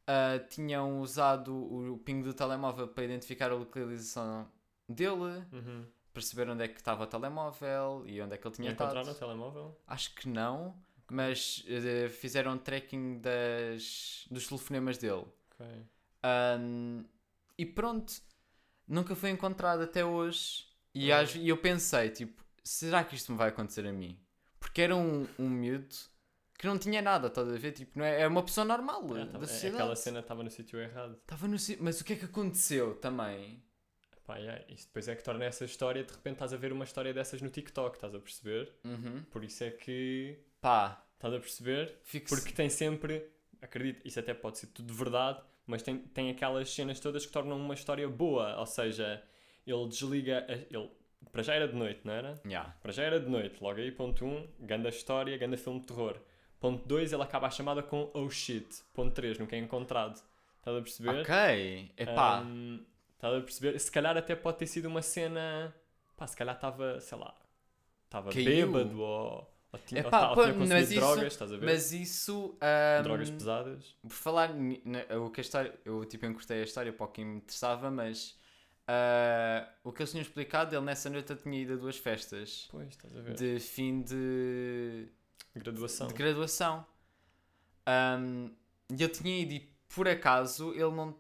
[0.08, 4.50] ah, tinham usado o, o ping do telemóvel para identificar a localização
[4.88, 5.86] dele, Uhum.
[6.14, 9.02] perceber onde é que estava o telemóvel e onde é que ele tinha encontraram o
[9.14, 9.20] estado.
[9.20, 9.78] telemóvel?
[9.88, 10.76] Acho que não,
[11.10, 15.26] mas eh, fizeram tracking das, dos telefonemas dele.
[15.52, 15.66] Ok.
[16.60, 17.06] Um,
[17.58, 18.14] e pronto,
[18.88, 20.66] nunca foi encontrado até hoje.
[20.94, 24.20] E, às- e eu pensei, tipo, será que isto me vai acontecer a mim?
[24.66, 25.96] Porque era um, um miúdo
[26.58, 27.72] que não tinha nada, estás a ver?
[27.74, 29.76] Tipo, não é, é uma pessoa normal Ah, da tava- sociedade.
[29.82, 31.18] aquela cena estava no sítio errado.
[31.22, 33.64] Estava no si- Mas o que é que aconteceu também?
[34.26, 36.84] Pá, yeah, isso depois é que torna essa história, de repente estás a ver uma
[36.84, 38.74] história dessas no TikTok, estás a perceber?
[38.84, 39.24] Uhum.
[39.30, 42.00] Por isso é que Pá, estás a perceber?
[42.04, 43.30] fico Porque tem sempre,
[43.62, 47.56] acredito, isso até pode ser tudo verdade, mas tem, tem aquelas cenas todas que tornam
[47.56, 48.58] uma história boa.
[48.60, 49.22] Ou seja,
[49.68, 50.44] ele desliga.
[50.50, 50.90] a- Ele,
[51.32, 52.40] para já era de noite, não era?
[52.46, 52.76] Yeah.
[52.82, 53.62] Para já era de noite.
[53.64, 56.20] Logo aí, ponto 1, um, ganda história, ganda filme de terror.
[56.60, 58.68] Ponto 2, ele acaba a chamada com oh shit.
[58.94, 60.16] Ponto 3, nunca é encontrado.
[60.58, 61.22] Estás a perceber?
[61.22, 62.42] Ok, epá.
[62.42, 62.84] Hum,
[63.16, 63.80] Estás a perceber?
[63.80, 65.74] Se calhar até pode ter sido uma cena.
[66.18, 67.34] Pá, se calhar estava, sei lá.
[68.06, 69.52] Estava bêbado ou.
[69.74, 71.66] Ou tinha, ou Epá, ou pô, tinha consumido mas isso- drogas, estás a ver?
[71.66, 72.58] Mas isso.
[72.62, 73.96] ahm, Drogas pesadas.
[74.02, 74.52] Por falar
[75.20, 78.40] o que a história, eu tipo encurtei a história para o que me interessava, mas
[78.88, 82.90] ah, o que eles tinham explicado, ele nessa noite tinha ido a duas festas Pois,
[82.90, 83.34] estás a ver?
[83.36, 85.08] de fim de,
[85.56, 86.08] Graduação.
[86.08, 86.86] de graduação.
[87.86, 88.50] Ahm,
[88.90, 89.60] e ele tinha ido e
[89.94, 91.16] por acaso ele não,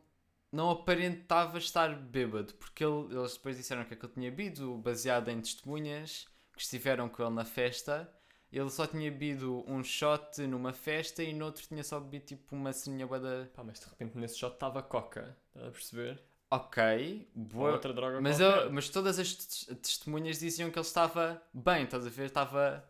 [0.51, 4.77] não aparentava estar bêbado, porque ele- eles depois disseram que é que ele tinha bebido,
[4.77, 8.11] baseado em testemunhas que estiveram com ele na festa.
[8.51, 12.55] Ele só tinha bebido um shot numa festa e no outro tinha só bebido tipo
[12.55, 15.35] uma ceninha bué da Pá, mas de repente nesse shot estava coca.
[15.47, 16.23] Estás a perceber?
[16.49, 17.71] Ok, boa.
[17.73, 22.05] outra droga Mas, eu, mas todas as tes- testemunhas diziam que ele estava bem, estás
[22.05, 22.25] a ver?
[22.25, 22.87] Estava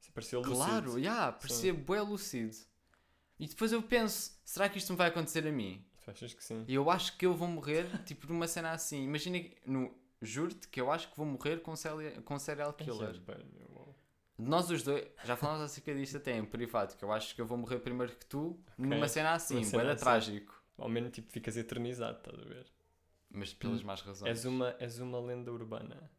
[0.00, 0.56] Isso pareceu lúcido.
[0.56, 2.56] claro, yeah, parecia bué lúcido.
[3.38, 5.84] E depois eu penso, será que isto me vai acontecer a mim?
[6.04, 6.64] Tu achas que sim?
[6.66, 9.02] E eu acho que eu vou morrer, tipo, numa cena assim.
[9.04, 13.08] Imagina, no, juro-te que eu acho que vou morrer com, serial- com serial killer.
[13.08, 13.46] Ai, bem,
[14.38, 17.46] nós os dois, já falamos acerca disto até em privado, que eu acho que eu
[17.46, 20.04] vou morrer primeiro que tu, numa cena assim, Uma cena bué da assim.
[20.04, 20.62] trágico.
[20.78, 22.66] Ao menos tipo ficas eternizado, estás a ver?
[23.30, 24.30] Mas pelas más razões.
[24.30, 26.10] És uma, és uma lenda urbana.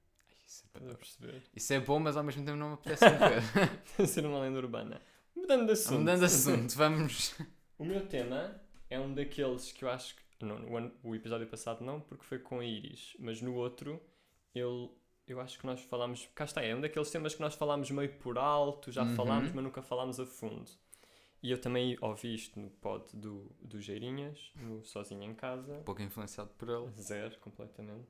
[0.46, 1.44] Isso é Estás a perceber?
[1.56, 3.42] Isso é bom, mas ao mesmo tempo não me apetece morrer.
[4.08, 5.02] Ser uma lenda urbana.
[5.36, 6.00] Mudando de assunto.
[6.00, 7.36] Mudando de assunto, vamos.
[7.78, 10.46] O meu tema é um daqueles que eu acho que.
[10.46, 14.00] Não, no ano- o episódio passado não, porque foi com a Iris, mas no outro,
[14.54, 14.90] ele,
[15.28, 16.28] eu acho que nós falámos.
[16.36, 19.16] Cá está, é um daqueles temas que nós falámos meio por alto, já Uhum.
[19.16, 20.70] falámos, mas nunca falámos a fundo.
[21.48, 25.82] E eu também ouvi isto no pod do, do Geirinhas, no Sozinho em Casa.
[25.86, 26.92] Pouco influenciado por ele.
[27.00, 28.10] Zero, completamente.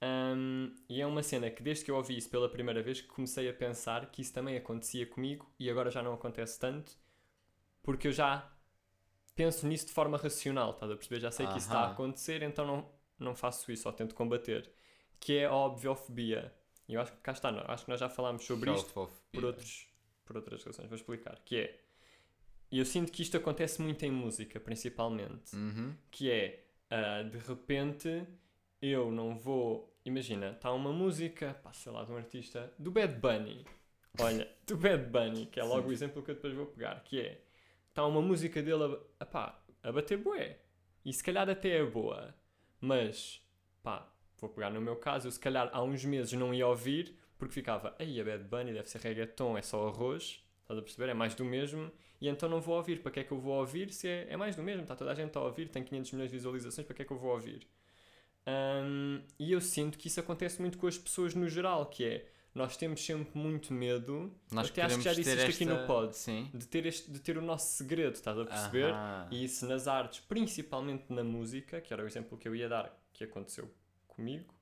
[0.00, 3.08] Ahm, e é uma cena que desde que eu ouvi isso pela primeira vez que
[3.08, 6.96] comecei a pensar que isso também acontecia comigo e agora já não acontece tanto
[7.82, 8.50] porque eu já
[9.36, 11.20] penso nisso de forma racional, estás a perceber?
[11.20, 14.70] Já sei que isso está a acontecer, então não, não faço isso, só tento combater.
[15.20, 16.54] Que é a obviofobia.
[16.88, 18.92] E eu acho que cá está, não, acho que nós já falámos sobre isto
[19.32, 19.88] por, outros,
[20.24, 20.88] por outras razões.
[20.88, 21.38] Vou explicar.
[21.44, 21.80] Que é,
[22.70, 25.56] E eu sinto que isto acontece muito em música, principalmente.
[25.56, 25.94] Uhum.
[26.10, 28.26] Que é, ah, de repente,
[28.80, 29.96] eu não vou.
[30.04, 33.64] Imagina, está uma música, pá, sei lá, de um artista, do Bad Bunny.
[34.18, 35.88] Olha, do Bad Bunny, que é logo Sim.
[35.88, 37.42] o exemplo que eu depois vou pegar, que é,
[37.88, 40.58] está uma música dele a, a, pá, a bater bué.
[41.04, 42.34] E se calhar até é boa.
[42.80, 43.42] Mas,
[43.82, 47.16] pá, vou pegar no meu caso, eu se calhar há uns meses não ia ouvir,
[47.36, 51.08] porque ficava, aí a Bad Bunny deve ser reggaeton, é só arroz, estás a perceber?
[51.10, 53.00] É mais do mesmo, e então não vou ouvir.
[53.02, 54.82] Para que é que eu vou ouvir se é, é mais do mesmo?
[54.82, 57.10] Está toda a gente a ouvir, tem 500 milhões de visualizações, para que é que
[57.12, 57.66] eu vou ouvir?
[58.46, 62.28] Hum, e eu sinto que isso acontece muito com as pessoas no geral, que é,
[62.54, 65.86] nós temos sempre muito medo, Nós até acho que já disse isto aqui esta- no
[65.86, 66.50] pod, Sim.
[66.52, 68.92] de ter, este, de ter o nosso segredo, estás a perceber?
[68.92, 69.28] Aham.
[69.30, 72.94] E isso nas artes, principalmente na música, que era o exemplo que eu ia dar,
[73.12, 73.70] que aconteceu
[74.06, 74.52] comigo,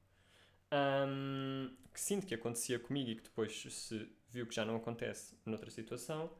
[0.73, 5.35] hum, que sinto que acontecia comigo e que depois se viu que já não acontece
[5.45, 6.31] noutra situação,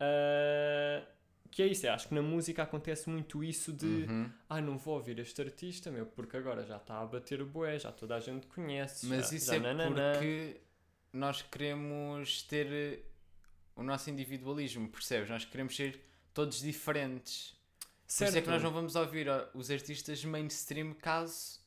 [0.00, 1.02] ah,
[1.50, 4.30] que é isso, eu acho que na música acontece muito isso de Uhum.
[4.48, 7.78] ah, não vou ouvir este artista, meu, porque agora já está a bater o bué,
[7.78, 9.06] já toda a gente conhece.
[9.06, 10.12] Mas já, isso já é nananã.
[10.12, 10.60] porque
[11.12, 13.00] nós queremos ter eh,
[13.74, 15.30] o nosso individualismo, percebes?
[15.30, 17.56] Nós queremos ser todos diferentes.
[18.06, 21.60] Por isso é que nós não vamos ouvir os artistas mainstream caso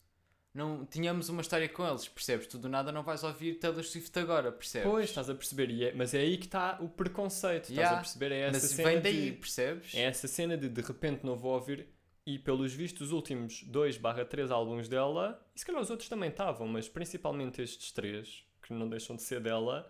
[0.53, 2.47] não tenhamos uma história com eles, percebes?
[2.47, 4.89] Tu do nada não vais ouvir Taylor Swift agora, percebes?
[4.89, 7.97] Pois, estás a perceber, é- mas é aí que está o preconceito, estás Yeah.
[7.97, 8.31] a perceber?
[8.33, 9.93] É essa Mas cena vem daí, de, percebes?
[9.95, 11.87] é essa cena de de repente não vou ouvir
[12.25, 16.07] e pelos vistos os últimos 2 barra 3 álbuns dela, e se calhar os outros
[16.09, 19.89] também estavam, mas principalmente estes três, que não deixam de ser dela,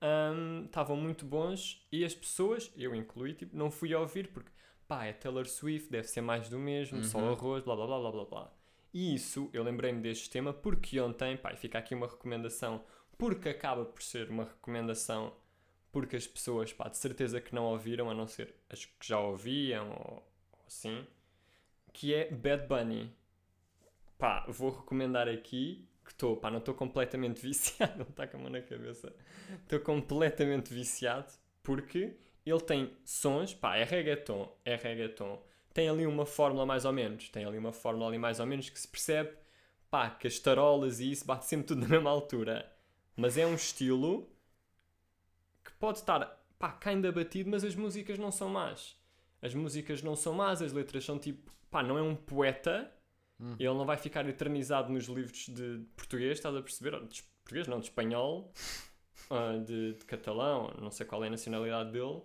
[0.00, 4.50] hum, estavam muito bons e as pessoas, eu incluí, tipo, não fui a ouvir porque
[4.86, 7.32] pá, é Taylor Swift, deve ser mais do mesmo, só Uhum.
[7.32, 8.52] arroz, blá blá blá blá blá blá.
[8.92, 12.84] E isso, eu lembrei-me deste tema porque ontem, pá, fica aqui uma recomendação,
[13.16, 15.34] porque acaba por ser uma recomendação,
[15.90, 19.18] porque as pessoas, pá, de certeza que não ouviram, a não ser as que já
[19.18, 21.06] ouviam ou, ou assim,
[21.92, 23.14] que é Bad Bunny.
[24.18, 28.40] Pá, vou recomendar aqui, que estou, pá, não estou completamente viciado, não está com a
[28.40, 29.14] mão na cabeça,
[29.62, 36.26] estou completamente viciado, porque ele tem sons, pá, é reggaeton, é reggaeton, tem ali uma
[36.26, 39.30] fórmula mais ou menos, tem ali uma fórmula ali mais ou menos que se percebe,
[39.90, 42.70] pá, que as tarolas e isso bate sempre tudo na mesma altura,
[43.16, 44.28] mas é um estilo
[45.64, 46.20] que pode estar,
[46.58, 48.96] pá, ainda batido, mas as músicas não são más.
[49.40, 52.90] As músicas não são más, as letras são tipo, pá, não é um poeta,
[53.40, 53.56] Hum.
[53.58, 56.92] ele não vai ficar eternizado nos livros de português, estás a perceber?
[57.06, 58.52] De português, não, de espanhol,
[59.30, 62.22] ah, de, de catalão, não sei qual é a nacionalidade dele.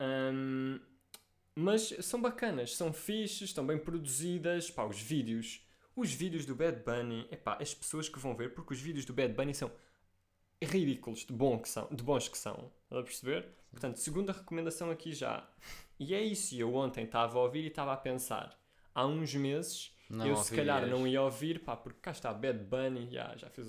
[0.00, 0.80] Ahm,
[1.60, 4.70] mas são bacanas, são fixes, estão bem produzidas.
[4.70, 5.60] Pá, os vídeos,
[5.96, 9.12] os vídeos do Bad Bunny, epá, as pessoas que vão ver, porque os vídeos do
[9.12, 9.68] Bad Bunny são
[10.62, 12.70] ridículos de, bom que são, de bons que são.
[12.84, 13.48] Estás a perceber?
[13.72, 15.50] Portanto, segunda recomendação aqui já.
[15.98, 18.56] E é isso, eu ontem estava a ouvir e estava a pensar.
[18.94, 22.60] Há uns meses Não eu se calhar não ia ouvir, pá, porque cá está Bad
[22.66, 23.68] Bunny, já, já fez,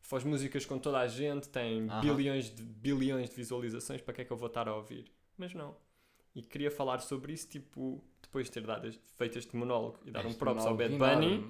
[0.00, 2.14] faz músicas com toda a gente, tem Aham.
[2.14, 5.10] bilhões de, bilhões de visualizações, para que é que eu vou estar a ouvir?
[5.36, 5.76] Mas não.
[6.34, 10.24] E queria falar sobre isso, tipo, depois de ter dado, feito este monólogo e dar
[10.24, 11.48] um Este props ao Bad Bunny.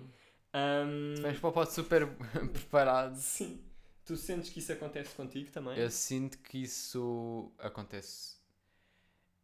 [1.16, 2.06] Tu vens para o pod super
[2.52, 3.16] preparado.
[3.16, 3.64] sim.
[4.04, 5.78] Tu sentes que isso acontece contigo também?
[5.78, 8.36] Eu sinto que isso acontece.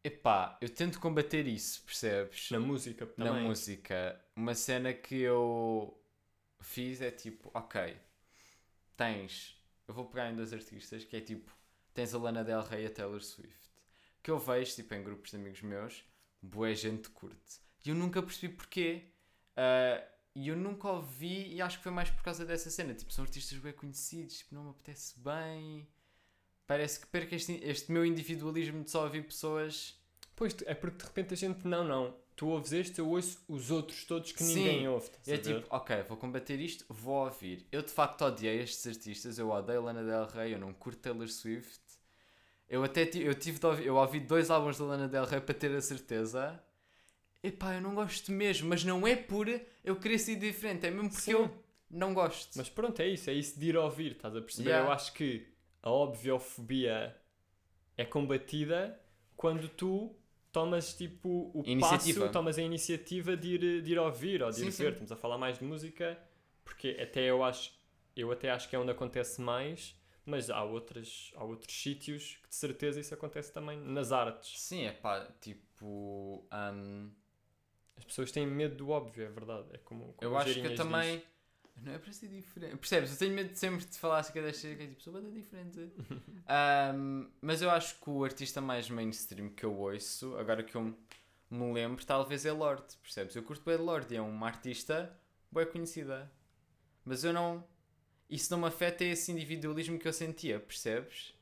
[0.05, 2.50] Epá, eu tento combater isso, percebes?
[2.50, 3.44] Na música Na também.
[3.44, 4.22] música.
[4.37, 5.98] Uma cena que eu
[6.61, 7.96] fiz é tipo, ok,
[8.96, 9.57] tens.
[9.88, 11.50] Eu vou pegar em dois artistas que é tipo,
[11.94, 13.60] tens a Lana Del Rey e a Taylor Swift.
[14.23, 16.05] Que eu vejo, tipo, em grupos de amigos meus,
[16.43, 17.61] boa gente curte.
[17.85, 19.05] E eu nunca percebi porquê.
[19.57, 20.03] Ah,
[20.35, 22.95] e eu nunca ouvi, e acho que foi mais por causa dessa cena.
[22.95, 25.89] Tipo, são artistas bem conhecidos, tipo, não me apetece bem.
[26.67, 29.99] Parece que perco este, este meu individualismo de só ouvir pessoas.
[30.37, 33.71] Pois, é porque de repente a gente, não, não, tu ouves este, eu ouço os
[33.71, 34.55] outros todos que Sim.
[34.55, 35.11] ninguém ouve.
[35.27, 37.67] É tipo, ok, vou combater isto, vou ouvir.
[37.71, 41.29] Eu de facto odiei estes artistas, eu odeio Lana Del Rey, eu não curto Taylor
[41.29, 41.81] Swift.
[42.71, 45.55] Eu até eu tive de ouvir, eu ouvi dois álbuns da Lana Del Rey para
[45.55, 46.63] ter a certeza.
[47.43, 49.49] Epá, eu não gosto mesmo, mas não é por
[49.83, 51.33] eu querer ser diferente, é mesmo porque Sim.
[51.33, 51.51] eu
[51.91, 52.57] não gosto.
[52.57, 54.71] Mas pronto, é isso, é isso de ir ouvir, estás a perceber?
[54.71, 54.89] Yeah.
[54.89, 55.49] Eu acho que
[55.83, 57.17] a obviofobia
[57.97, 59.01] é combatida
[59.37, 60.15] quando tu
[60.53, 62.21] tomas tipo o Iniciativa.
[62.21, 64.83] passo, tomas a iniciativa de ir, de ir ouvir ou de Sim, ir sim.
[64.85, 64.91] ver.
[64.93, 66.19] Estamos a falar mais de música,
[66.65, 67.73] porque até eu acho,
[68.15, 72.49] eu até acho que é onde acontece mais, mas há, outras, há outros sítios que
[72.49, 74.61] de certeza isso acontece também nas artes.
[74.61, 76.47] Sim, é pá, tipo.
[76.53, 77.11] hum,
[77.97, 79.69] As pessoas têm medo do óbvio, é verdade.
[79.73, 81.19] É como, como eu acho que eu também.
[81.19, 81.27] diz.
[81.83, 82.77] Não é para ser diferente.
[82.77, 83.11] Percebes?
[83.13, 85.31] Eu tenho medo de sempre de falar assim que deixa que é tipo, sou banda
[85.31, 85.91] diferente.
[86.47, 90.95] Ahm, mas eu acho que o artista mais mainstream que eu ouço, agora que eu
[91.51, 92.97] me lembro, talvez é Lorde.
[93.03, 93.35] Percebes?
[93.35, 95.19] Eu curto bem de Lorde e é uma artista
[95.51, 96.31] bem conhecida.
[97.05, 97.65] Mas eu não.
[98.31, 101.35] Isso não me afeta esse individualismo que eu sentia, percebes?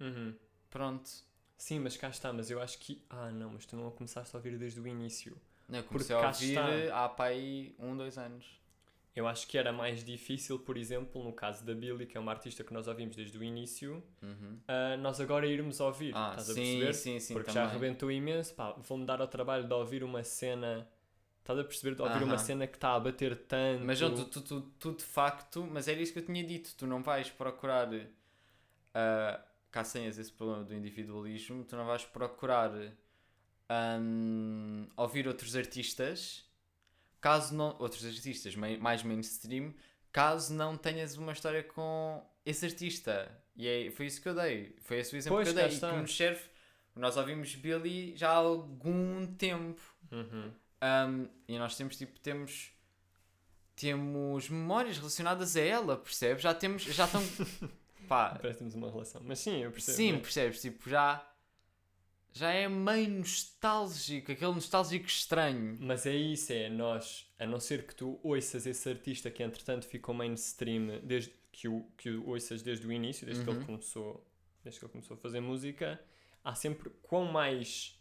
[0.00, 0.34] Uhum.
[0.70, 1.10] Pronto.
[1.58, 3.02] Sim, mas cá está, mas eu acho que.
[3.10, 5.36] Ah, não, mas tu não começaste a ouvir desde o início.
[5.68, 7.04] Não, eu Porque comecei a ouvir está.
[7.04, 8.46] há pá aí um, dois anos.
[9.14, 12.30] Eu acho que era mais difícil, por exemplo, no caso da Billy, que é uma
[12.30, 14.58] artista que nós ouvimos desde o início, Uhum.
[14.68, 16.14] ah, nós agora irmos ouvir.
[16.14, 16.94] Ah, estás a sim, perceber?
[16.94, 17.70] sim, sim, Porque já também.
[17.70, 18.54] arrebentou imenso.
[18.54, 20.88] Pá, vou-me dar ao trabalho de ouvir uma cena.
[21.40, 21.94] Estás a perceber?
[21.96, 22.38] De ouvir uma Aham.
[22.38, 23.84] cena que está a bater tanto.
[23.84, 26.74] Mas João, tu, tu, tu, tu de facto, mas era isso que eu tinha dito,
[26.76, 32.70] tu não vais procurar, uh, caso tenhas esse problema do individualismo, tu não vais procurar
[34.00, 36.44] hum, ouvir outros artistas,
[37.20, 39.74] caso não, outros artistas mai- mais mainstream,
[40.12, 43.30] caso não tenhas uma história com esse artista.
[43.56, 45.68] E é, foi isso que eu dei, foi esse o exemplo Pois, que eu cá
[45.68, 45.92] dei, que está.
[45.94, 46.42] nos serve,
[46.96, 49.80] nós ouvimos Billy já há algum tempo.
[50.12, 50.52] Uhum.
[50.82, 52.72] Um, e nós temos tipo temos
[53.76, 56.42] temos memórias relacionadas a ela, percebes?
[56.42, 57.22] Já temos, já estão
[58.08, 59.22] pá, Parece temos uma relação.
[59.24, 59.96] Mas sim, eu percebo.
[59.96, 60.18] sim, né?
[60.18, 60.60] percebes?
[60.60, 61.26] Tipo, já
[62.32, 65.76] já é meio nostálgico, aquele nostálgico estranho.
[65.80, 69.84] Mas é isso, é nós, a não ser que tu ouças esse artista que entretanto
[69.86, 73.66] ficou mainstream desde que o, que o ouças desde o início, desde que ele Uhum.
[73.66, 74.24] começou,
[74.62, 76.00] desde que ele começou a fazer música,
[76.44, 77.99] há sempre quão mais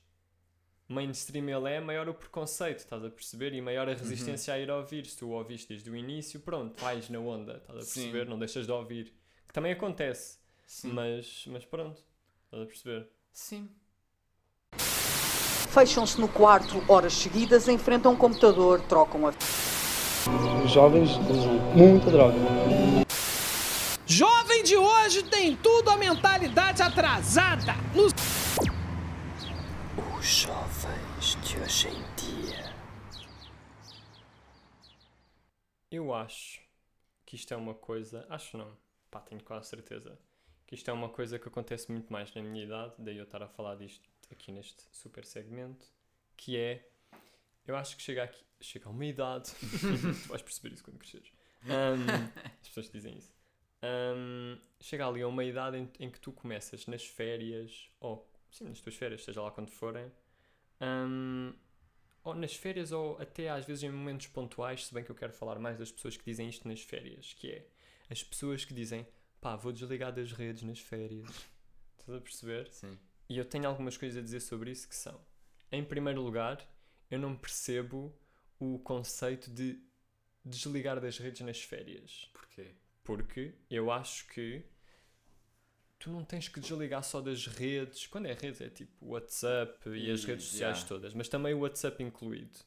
[0.90, 3.54] mainstream ele é, maior o preconceito, estás a perceber?
[3.54, 3.98] E maior a Uhum.
[3.98, 5.06] resistência a ir a ouvir.
[5.06, 8.02] Se tu o ouviste desde o início, pronto, vais na onda, estás a Sim.
[8.02, 8.28] perceber?
[8.28, 9.14] Não deixas de ouvir.
[9.48, 10.92] Que também acontece, Sim.
[10.92, 12.02] mas, mas pronto,
[12.46, 13.08] estás a perceber?
[13.32, 13.70] Sim.
[15.72, 19.34] Fecham-se no quarto horas seguidas, enfrentam um computador, trocam a
[20.66, 22.36] Os jovens usam muita droga.
[24.08, 27.76] Jovem de hoje tem tudo a mentalidade atrasada.
[27.94, 28.08] No
[30.20, 30.69] Os jovens
[31.56, 32.76] dia.
[35.90, 36.62] Eu acho
[37.26, 38.24] que isto é uma coisa.
[38.30, 38.78] Acho não,
[39.10, 40.20] pá, tenho quase certeza.
[40.68, 43.42] Que isto é uma coisa que acontece muito mais na minha idade, daí eu estar
[43.42, 45.88] a falar disto aqui neste super segmento.
[46.38, 46.88] Que é.
[47.66, 48.46] Eu acho que chega aqui.
[48.62, 49.52] Chega a uma idade.
[50.22, 51.32] tu vais perceber isso quando cresceres.
[51.64, 52.06] Ahm,
[52.62, 53.34] as pessoas dizem isso.
[53.82, 58.66] Ahm, chega ali a uma idade em, em que tu começas nas férias, ou sim,
[58.66, 60.12] nas tuas férias, seja lá quando forem,
[60.80, 61.54] ahm,
[62.24, 65.34] ou nas férias, ou até às vezes em momentos pontuais, se bem que eu quero
[65.34, 67.68] falar mais das pessoas que dizem isto nas férias, que é
[68.10, 69.06] as pessoas que dizem
[69.40, 71.28] pá, vou desligar das redes nas férias.
[71.98, 72.70] Estás a perceber?
[72.72, 72.98] Sim.
[73.30, 75.20] E eu tenho algumas coisas a dizer sobre isso que são.
[75.72, 76.68] Em primeiro lugar,
[77.10, 78.14] eu não percebo
[78.60, 79.80] o conceito de
[80.44, 82.30] desligar das redes nas férias.
[82.34, 82.76] Porquê?
[83.04, 84.64] Porque eu acho que
[86.00, 88.08] tu não tens que desligar só das redes.
[88.08, 90.88] Quando é redes, é tipo o WhatsApp e as E- redes sociais yeah.
[90.88, 92.58] todas, mas também o WhatsApp incluído.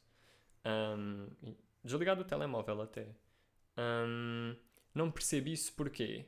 [1.43, 3.09] E desligar do telemóvel até.
[3.77, 4.55] Ahm,
[4.95, 6.27] não percebo isso porquê?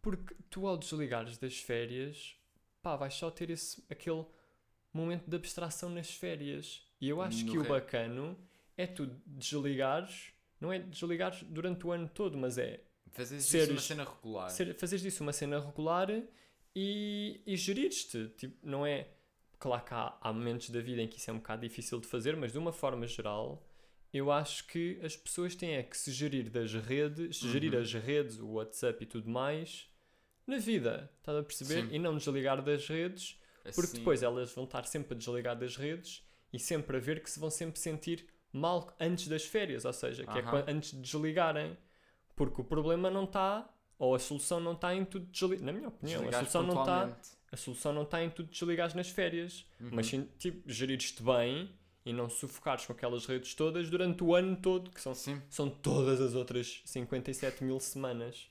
[0.00, 2.36] Porque tu ao desligares das férias,
[2.82, 4.24] pá, vais só ter esse, aquele
[4.92, 6.86] momento de abstração nas férias.
[7.00, 8.38] E eu acho No que o re- bacano
[8.76, 13.64] é tu desligares, não é desligares durante o ano todo, mas é Fazes isso uma
[13.66, 14.50] Seres- cena regular.
[14.50, 16.08] ser, fazeres disso uma cena regular
[16.74, 18.28] e, e gerires-te.
[18.36, 19.08] Tipo, não é.
[19.58, 22.06] Claro que há, há momentos da vida em que isso é um bocado difícil de
[22.06, 23.66] fazer, mas de uma forma geral,
[24.12, 27.50] eu acho que as pessoas têm é que se gerir das redes, Uhum.
[27.50, 29.88] gerir as redes, o WhatsApp e tudo mais,
[30.46, 31.10] na vida.
[31.18, 31.82] Estás a perceber?
[31.88, 31.94] Sim.
[31.94, 33.36] E não desligar das redes,
[33.74, 37.20] porque Assim, depois elas vão estar sempre a desligar das redes e sempre a ver
[37.22, 40.50] que se vão sempre sentir mal antes das férias, ou seja, que é Aham.
[40.50, 41.76] quan- antes de desligarem.
[42.38, 45.64] Porque o problema não está, ou a solução não está em tudo desligar.
[45.66, 47.18] Na minha opinião, a solução não está
[47.50, 49.88] a solução não está em tudo desligares nas férias, Uhum.
[49.92, 51.70] mas sim, tipo, gerir-te bem
[52.04, 55.42] e não sufocares com aquelas redes todas durante o ano todo, que são, Sim.
[55.50, 58.50] são todas as outras 57 mil semanas.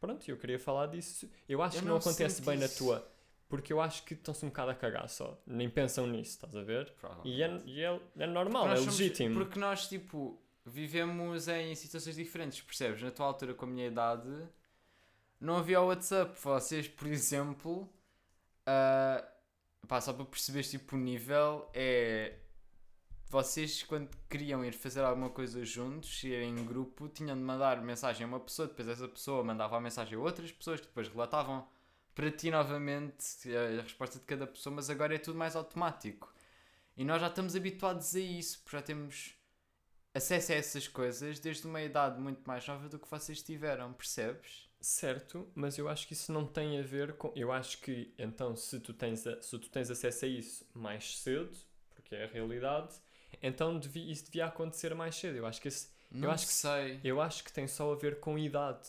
[0.00, 1.30] Pronto, eu queria falar disso.
[1.48, 2.78] Eu acho Eu que não, não acontece bem na isso.
[2.84, 3.06] tua,
[3.50, 5.38] porque eu acho que estão-se um bocado a cagar só.
[5.46, 6.90] Nem pensam nisso, estás a ver?
[7.24, 9.34] E é, e é, é normal, é somos- legítimo.
[9.34, 13.02] Porque nós, tipo, vivemos em situações diferentes, percebes?
[13.02, 14.28] Na tua altura, com a minha idade,
[15.40, 16.38] não havia WhatsApp.
[16.40, 17.88] Vocês, por exemplo,
[18.66, 19.24] ah,
[19.86, 22.38] pá, só para perceberes tipo, o nível, é.
[23.30, 28.24] Vocês, quando queriam ir fazer alguma coisa juntos, ir em grupo, tinham de mandar mensagem
[28.24, 31.66] a uma pessoa, depois essa pessoa mandava a mensagem a outras pessoas, que depois relatavam
[32.14, 36.32] para ti novamente a a resposta de cada pessoa, mas agora é tudo mais automático.
[36.96, 39.37] E nós já estamos habituados a isso, porque já temos
[40.14, 44.68] acesso a essas coisas desde uma idade muito mais nova do que vocês tiveram, percebes?
[44.80, 47.32] Certo, mas eu acho que isso não tem a ver com.
[47.34, 51.18] Eu acho que então, se tu tens, a- se tu tens acesso a isso mais
[51.18, 51.50] cedo,
[51.94, 52.94] porque é a realidade,
[53.42, 55.36] então devi- isso devia acontecer mais cedo.
[55.36, 57.00] Eu acho que esse, Não acho que- sei.
[57.02, 58.88] eu acho que tem só a ver com idade.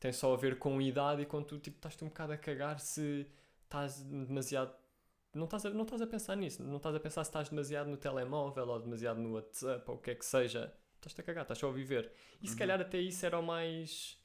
[0.00, 2.80] Tem só a ver com idade e quando tu tipo, estás-te um bocado a cagar
[2.80, 3.26] se
[3.64, 4.74] estás demasiado.
[5.32, 6.62] Não estás, a, não estás a pensar nisso.
[6.62, 9.98] Não estás a pensar se estás demasiado no telemóvel ou demasiado no WhatsApp ou o
[9.98, 10.72] que é que seja.
[10.96, 12.12] Estás-te a cagar, estás só a viver.
[12.42, 12.58] E se Uhum.
[12.58, 14.18] calhar até isso era o mais.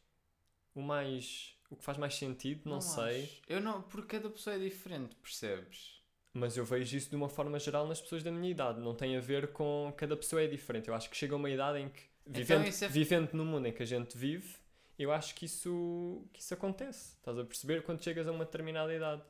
[0.74, 1.56] O mais.
[1.70, 3.24] O que faz mais sentido, não, sei.
[3.24, 3.42] acho.
[3.48, 5.96] Eu não, porque cada pessoa é diferente, percebes?
[6.34, 8.80] Mas eu vejo isso de uma forma geral nas pessoas da minha idade.
[8.82, 9.94] Não tem a ver com.
[9.96, 10.90] Cada pessoa é diferente.
[10.90, 12.02] Eu acho que chega uma idade em que.
[12.28, 14.56] Vivendo, Então é- vivendo no mundo em que a gente vive,
[14.98, 17.16] eu acho que isso, que isso acontece.
[17.16, 19.22] Estás a perceber quando chegas a uma determinada idade.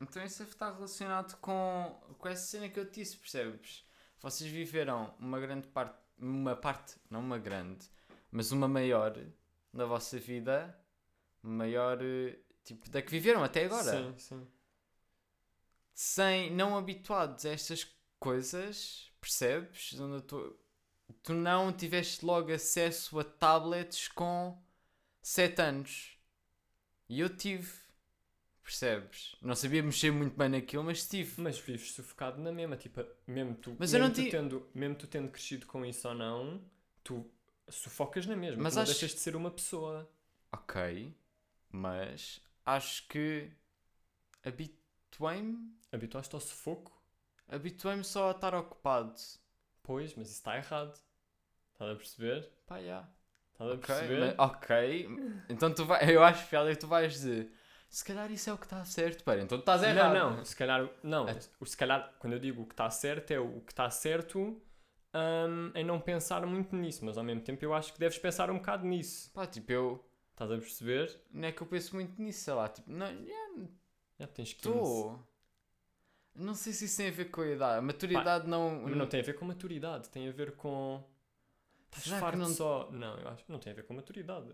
[0.00, 3.84] Então isso está relacionado com, com essa cena que eu te disse, percebes?
[4.20, 7.86] Vocês viveram uma grande parte, uma parte, não uma grande,
[8.30, 9.16] mas uma maior
[9.72, 10.76] da vossa vida,
[11.42, 11.98] maior,
[12.64, 13.92] tipo, da que viveram até agora.
[13.92, 14.46] Sim, sim.
[15.94, 19.94] sem não habituados a estas coisas, percebes?
[20.26, 20.58] Tu,
[21.22, 24.60] tu não tiveste logo acesso a tablets com
[25.22, 26.18] 7 anos.
[27.08, 27.72] E eu tive,
[28.68, 29.34] percebes?
[29.40, 31.40] Não sabia mexer muito bem naquilo, mas tive.
[31.40, 32.76] Mas vives sufocado na mesma.
[32.76, 35.84] Tipo, mesmo tu, Mas eu mesmo, não tu ti- tendo, mesmo tu tendo crescido com
[35.84, 36.62] isso ou não,
[37.02, 37.30] tu
[37.68, 38.62] sufocas na mesma.
[38.62, 40.08] Mas tu não acho- deixas de ser uma pessoa.
[40.52, 41.14] Ok,
[41.70, 43.50] mas acho que
[44.44, 46.92] habituei-me, Habituaste ao sufoco?
[47.48, 49.14] habituei-me só a estar ocupado.
[49.82, 50.98] Pois, mas isso está errado.
[51.72, 52.50] Estás a perceber?
[52.66, 53.08] Pá, já.
[53.52, 54.36] Estás a Ok, perceber?
[54.36, 55.08] mas- ok.
[55.48, 57.50] Então tu vai, eu acho piada que tu vais dizer.
[57.88, 59.24] Se calhar isso é o que está certo.
[59.24, 60.14] Pera, então tu estás errado.
[60.14, 61.38] Não, não, se calhar, não, É.
[61.40, 64.60] se calhar, quando eu digo o que está certo, é o que está certo
[65.14, 68.50] hum, em não pensar muito nisso, mas ao mesmo tempo eu acho que deves pensar
[68.50, 69.30] um bocado nisso.
[69.32, 70.04] Pá, tipo, eu.
[70.32, 71.20] Estás a perceber?
[71.32, 72.68] Não é que eu penso muito nisso, sei lá.
[72.68, 73.68] Tipo, não, já
[74.20, 74.68] Já tens 15.
[74.68, 75.26] estou.
[76.34, 77.78] Não sei se isso tem a ver com a idade.
[77.78, 78.82] A maturidade não.
[78.82, 81.02] Mas não tem a ver com maturidade, tem a ver com.
[81.90, 82.88] Estás farto não- só.
[82.92, 84.46] Não, eu acho que não tem a ver com maturidade.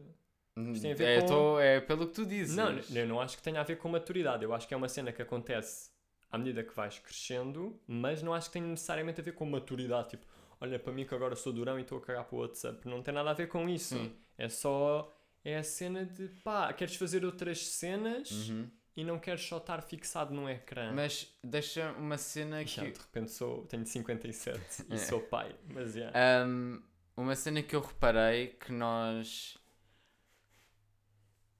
[0.56, 2.54] Isto tem a ver é, com- tô- é pelo que tu dizes.
[2.56, 4.44] Não, eu não acho que tenha a ver com maturidade.
[4.44, 5.90] Eu acho que é uma cena que acontece
[6.30, 10.10] à medida que vais crescendo, mas não acho que tenha necessariamente a ver com maturidade.
[10.10, 10.26] Tipo,
[10.60, 12.86] olha, para mim que agora sou durão e estou a cagar para o WhatsApp.
[12.88, 14.10] Não tem nada a ver com isso.
[14.38, 15.12] É só.
[15.44, 18.70] É a cena de pá, queres fazer outras cenas Uhum.
[18.96, 20.90] e não queres só estar fixado num ecrã.
[20.92, 22.92] Mas deixa uma cena Já, que.
[22.92, 24.96] de repente sou, tenho 57 e É.
[24.96, 25.54] sou pai.
[25.72, 26.10] Mas já.
[26.46, 26.80] Um,
[27.16, 29.58] uma cena que eu reparei que nós.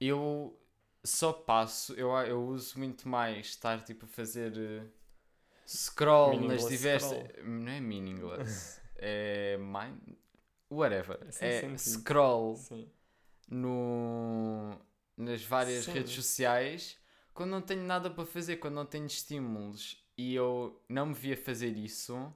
[0.07, 0.59] Eu
[1.03, 4.85] só passo, eu, eu uso muito mais estar tipo a fazer eh,
[5.67, 7.27] scroll nas Meaningless diversas.
[7.27, 7.45] scroll.
[7.47, 10.17] Não é meaningless, é mind.
[10.69, 11.19] Whatever.
[11.31, 12.89] Sem é scroll Sim.
[13.47, 14.79] no,
[15.15, 15.91] nas várias Sim.
[15.91, 16.97] redes sociais
[17.33, 20.01] quando não tenho nada para fazer, quando não tenho estímulos.
[20.17, 22.33] E eu não me via fazer isso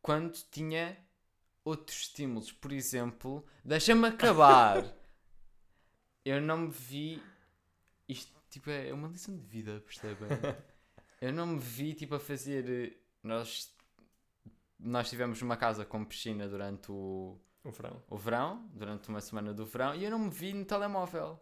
[0.00, 0.96] quando tinha
[1.64, 2.52] outros estímulos.
[2.52, 4.84] Por exemplo, deixa-me acabar.
[6.24, 7.22] eu não me vi.
[8.08, 10.28] Isto tipo, é uma lição de vida, percebem?
[11.20, 12.68] eu não me vi tipo a fazer.
[12.68, 13.74] eh, Nós,
[14.78, 18.02] nós tivemos uma casa com piscina durante o, O verão.
[18.08, 21.40] o verão, durante uma semana do verão, e eu não me vi no telemóvel.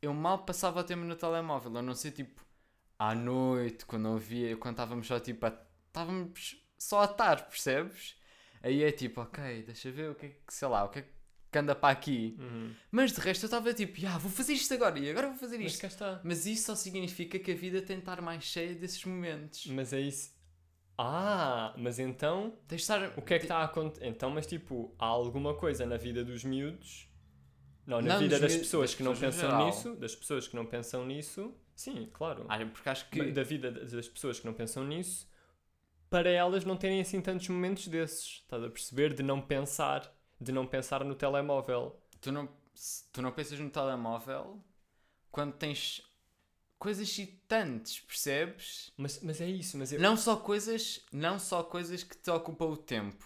[0.00, 2.44] Eu mal passava o tempo no telemóvel, a não ser tipo
[2.98, 8.16] à noite, quando eu via, quando estávamos só tipo a, estávamos só a estar, percebes?
[8.62, 11.02] Aí é tipo, ok, deixa ver o que é que, sei lá, o que é
[11.02, 11.13] que
[11.58, 12.36] anda para aqui.
[12.38, 12.74] Uhum.
[12.90, 15.58] Mas de resto eu estava tipo, ah, vou fazer isto agora, e agora vou fazer
[15.58, 15.80] Mas isto.
[15.80, 16.20] cá está.
[16.24, 19.66] Mas isso só significa que a vida tem de estar mais cheia desses momentos.
[19.66, 20.32] Mas é isso.
[20.96, 23.12] Ah, mas então estar.
[23.18, 24.06] O que é que está a acontecer?
[24.06, 27.08] Então, mas tipo, há alguma coisa na vida dos miúdos?
[27.86, 29.66] Não, na Não, vida das pessoas das que não pensam geral.
[29.66, 32.46] nisso, das pessoas que não pensam nisso, sim, claro.
[32.48, 33.30] Ah, porque acho que.
[33.32, 35.28] Da vida das pessoas que não pensam nisso,
[36.08, 39.12] para elas não terem assim tantos momentos desses, estás a perceber?
[39.14, 40.10] De não pensar,
[40.44, 42.00] de não pensar no telemóvel.
[42.20, 42.48] tu não,
[43.12, 44.62] tu não pensas no telemóvel
[45.30, 46.02] quando tens
[46.78, 48.92] coisas excitantes, percebes?
[48.96, 52.66] Mas, mas é isso, mas eu, Não só coisas, não só coisas que te ocupam
[52.66, 53.24] o tempo.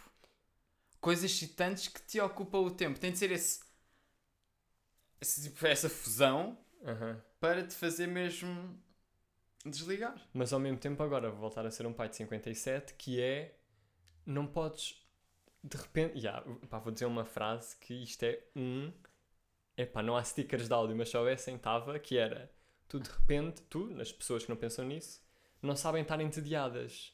[1.01, 2.99] Coisas excitantes que te ocupam o tempo.
[2.99, 3.61] Tem de ser esse,
[5.21, 7.21] esse tipo, essa fusão Aham.
[7.41, 8.81] para te fazer mesmo
[9.64, 10.27] desligar.
[10.33, 13.55] Mas ao mesmo tempo, agora vou voltar a ser um pai de 57, que é.
[14.25, 15.08] Não podes.
[15.63, 16.19] De repente.
[16.21, 18.93] Já, pá, vou dizer uma frase que isto é um.
[19.77, 22.51] Epá, não há stickers de áudio, mas se houvessem, estava, que era.
[22.89, 25.21] Tu de repente, tu, as pessoas que não pensam nisso,
[25.63, 27.13] não sabem estar entediadas.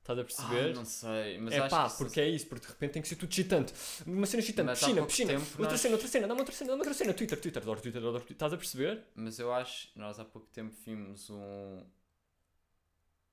[0.00, 0.74] Estás a Ah, perceber?
[0.74, 3.16] não sei, mas é acho pá, porque é isso, porque de repente tem que ser
[3.16, 3.74] tudo excitante.
[4.06, 6.70] Uma cena excitante, Mas piscina, piscina, tempo outra nós- cena, outra cena, dá-me outra cena,
[6.70, 8.34] dá-me outra cena, Twitter, Twitter, adoro Twitter, adoro Twitter.
[8.36, 9.04] Estás a perceber?
[9.14, 11.84] Mas eu acho, nós há pouco tempo vimos um,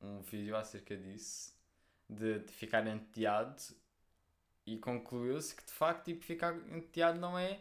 [0.01, 1.53] um vídeo acerca disso,
[2.09, 3.55] de, de ficar enteado,
[4.65, 7.59] e concluiu-se que de facto tipo, ficar enteado não é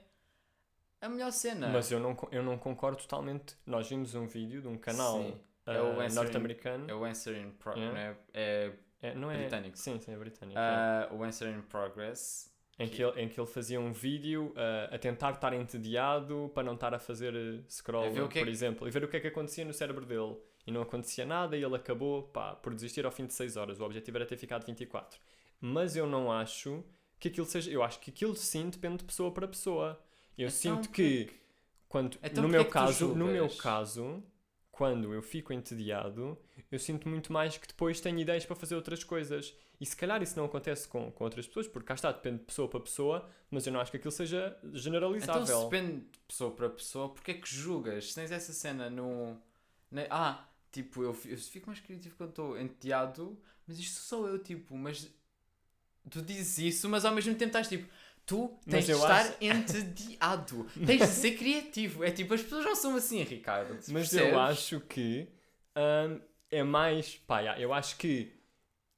[1.00, 1.68] a melhor cena.
[1.68, 3.56] Mas eu não, eu não concordo totalmente.
[3.66, 5.20] Nós vimos um vídeo de um canal
[5.66, 6.90] ah, É norte-americano.
[6.90, 8.00] É o Answer in Pro- Yeah.
[8.00, 8.16] é?
[8.32, 9.76] É, É, não é britânico.
[9.78, 10.58] Sim, sim, é britânico.
[10.58, 12.52] ah, o Answer in Progress.
[12.76, 16.62] Em que, ele, em que ele fazia um vídeo ah, a tentar estar entediado para
[16.64, 19.08] não estar a fazer eh, scroll, A que é por que- exemplo, e ver o
[19.08, 20.36] que é que acontecia no cérebro dele.
[20.66, 23.78] E não acontecia nada e ele acabou pá, por desistir ao fim de 6 horas.
[23.78, 25.20] O objetivo era ter ficado 24.
[25.66, 26.84] Mas eu não acho
[27.18, 27.70] que aquilo seja.
[27.70, 29.98] Eu acho que aquilo sim depende de pessoa para pessoa.
[30.36, 31.30] Eu Então, sinto que
[31.88, 34.22] quando Então no meu caso, no meu caso,
[34.70, 36.36] quando eu fico entediado,
[36.70, 39.56] eu sinto muito mais que depois tenho ideias para fazer outras coisas.
[39.80, 42.44] E se calhar isso não acontece com, com outras pessoas, porque cá está, depende de
[42.44, 45.42] pessoa para pessoa, mas eu não acho que aquilo seja generalizável.
[45.42, 48.08] Então se depende de pessoa para pessoa, porque é que julgas?
[48.10, 49.34] Se tens essa cena no...
[49.90, 54.38] na- ah, tipo, eu, eu fico mais criativo quando estou enteado, mas isto sou eu,
[54.38, 55.10] tipo, mas...
[56.10, 57.88] Tu dizes isso, mas ao mesmo tempo estás tipo...
[58.26, 60.66] Tu tens de estar acho- entediado.
[60.86, 62.02] tens de ser criativo.
[62.04, 63.74] É tipo, as pessoas não são assim, Ricardo.
[63.74, 64.32] Mas percebes?
[64.32, 65.28] eu acho que
[65.76, 67.16] hum, é mais.
[67.16, 68.32] Pá, eu acho que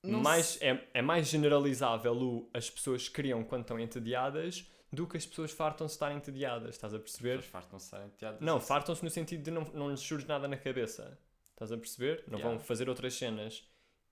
[0.02, 5.16] Não mais, é, é mais generalizável o as pessoas criam quando estão entediadas do que
[5.16, 6.76] as pessoas fartam-se de estar entediadas.
[6.76, 7.36] Estás a As perceber?
[7.38, 8.40] pessoas fartam-se de estar enteadas.
[8.40, 11.18] Não, fartam-se no sentido de não, não lhes surge nada na cabeça.
[11.50, 12.22] Estás a perceber?
[12.28, 12.64] Não vão Yeah.
[12.64, 13.64] fazer outras cenas.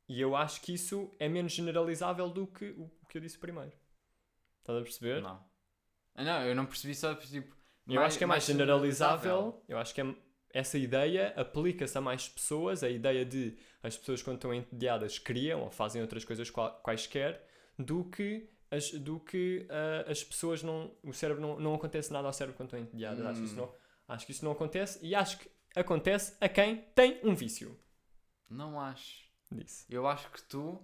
[0.08, 3.72] E eu acho que isso é menos generalizável do que o que eu disse primeiro.
[4.60, 5.22] Estás a perceber?
[5.22, 5.42] Não.
[6.14, 7.54] Ah, Não, eu não percebi só, tipo...
[7.86, 9.62] Eu acho que é mais generalizável.
[9.68, 10.14] Eu acho que é-
[10.50, 12.82] essa ideia aplica-se a mais pessoas.
[12.82, 16.48] A ideia de as pessoas, quando estão entediadas, criam ou fazem outras coisas
[16.82, 17.46] quaisquer,
[17.78, 20.96] do que as, do que ah, as pessoas não.
[21.02, 23.24] O cérebro não, não acontece nada ao cérebro quando estão entediadas.
[23.26, 23.58] Acho, que isso Hum.
[23.58, 23.74] não,
[24.14, 27.78] acho que isso não acontece e acho que acontece a quem tem um vício.
[28.48, 29.23] Não acho.
[29.90, 30.80] Eu acho que tu,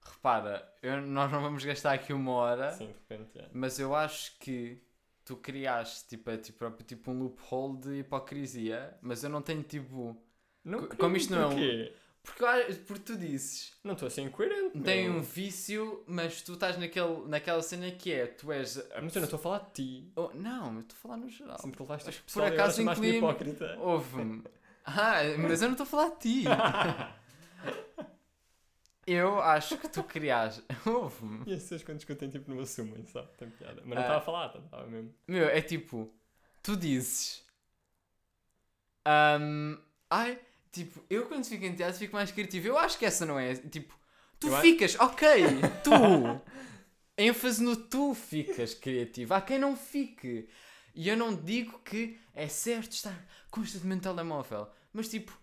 [0.00, 3.38] repara, eu- nós não vamos gastar aqui uma hora, Sim, de repente.
[3.38, 3.48] é.
[3.52, 4.82] mas eu acho que
[5.24, 10.16] tu criaste tipo, ti próprio, tipo um loophole de hipocrisia, mas eu não tenho tipo.
[10.64, 11.92] Não Co- como isto não é um- porquê?
[12.24, 14.78] Porque, eu porque tu dizes, Não estou a ser incoerente.
[14.80, 18.78] tem um vício, mas tu estás naquele, naquela cena que é, tu és.
[18.92, 20.12] a Mas eu não estou a falar de ti.
[20.14, 21.56] Oh, não, eu estou a falar no geral.
[21.58, 23.76] Que levaste isto por pessoal e acaso incluí-me- hipócrita.
[23.80, 24.44] Ouve-me.
[24.84, 26.44] Ah, mas eu não estou a falar de ti.
[29.06, 30.62] eu acho que tu criaste.
[30.86, 31.44] Ouve-me.
[31.46, 33.28] E as pessoas quando discutem tipo não assumem, sabe?
[33.38, 33.82] Tem piada.
[33.84, 34.00] Mas não Ah.
[34.00, 35.14] estava a falar, estava mesmo.
[35.26, 36.12] Meu, é tipo,
[36.62, 37.44] tu dizes.
[39.04, 39.76] ahm,
[40.10, 40.38] ai,
[40.70, 42.68] tipo, eu quando fico em teatro fico mais criativo.
[42.68, 43.54] Eu acho que essa não é.
[43.54, 43.94] Tipo,
[44.38, 45.26] tu Eu ficas, ok,
[45.82, 45.90] tu.
[47.18, 49.34] ênfase no tu ficas criativo.
[49.34, 50.48] Há quem não fique.
[50.94, 54.68] E eu não digo que é certo estar constantemente no telemóvel.
[54.92, 55.36] Mas tipo,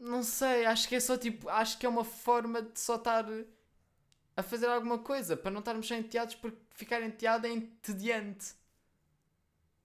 [0.00, 3.26] não sei, acho que é só tipo, acho que é uma forma de só estar
[4.36, 8.54] a fazer alguma coisa para não estarmos só enteados porque ficar enteado é entediante.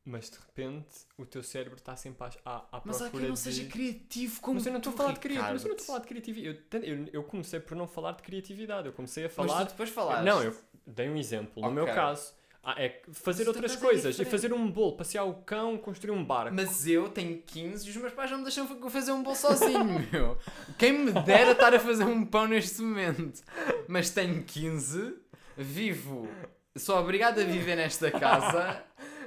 [0.07, 0.87] Mas de repente
[1.17, 3.39] o teu cérebro está sempre à, à, à Mas há procura quem não de...
[3.39, 5.53] seja criativo como Mas eu não estou a falar de criatividade.
[5.53, 6.59] Mas eu não estou a falar de criatividade.
[6.71, 8.87] Eu, eu, eu comecei por não falar de criatividade.
[8.87, 9.65] Eu comecei a Mas falar.
[9.65, 10.23] tu depois falaste.
[10.23, 10.55] Não, eu
[10.85, 11.61] dei um exemplo.
[11.61, 12.33] No meu caso,
[12.65, 14.05] ah, é fazer outras coisas.
[14.05, 14.31] E diferente.
[14.31, 16.53] fazer um bolo, passear o cão, construir um barco.
[16.55, 19.35] Mas eu tenho 15 e os meus pais não me deixam fa- fazer um bolo
[19.35, 20.37] sozinho, meu.
[20.77, 23.43] Quem me dera estar a fazer um pão neste momento.
[23.87, 25.15] Mas tenho 15,
[25.55, 26.27] vivo,
[26.75, 28.83] sou obrigado a viver nesta casa.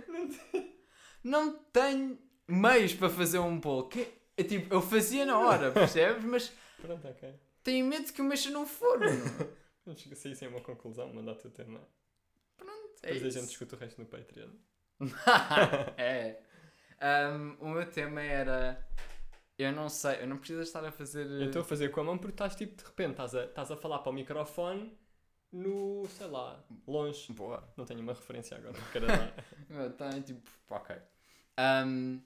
[1.23, 3.89] Não tenho meios para fazer um bolo.
[3.89, 6.25] Que, é tipo, eu fazia na hora, percebes?
[6.25, 7.07] Mas Pronto,
[7.63, 9.07] tenho medo que o mexa num forno.
[9.85, 11.51] Vamos sair sem uma conclusão, mandar o teu
[13.01, 13.13] tema.
[13.13, 14.51] É Depois a gente discute o resto no Patreon.
[15.97, 16.41] é.
[17.01, 18.87] Um, o meu tema era.
[19.57, 21.27] Eu não sei, eu não preciso estar a fazer.
[21.27, 23.71] Eu estou a fazer com a mão porque estás tipo, de repente, estás a, estás
[23.71, 24.97] a falar para o microfone
[25.53, 27.33] no, sei lá, longe.
[27.33, 27.69] Boa.
[27.77, 29.33] Não tenho uma referência agora do Canadá.
[29.71, 30.97] Então, tipo, ok.
[31.59, 32.21] Um,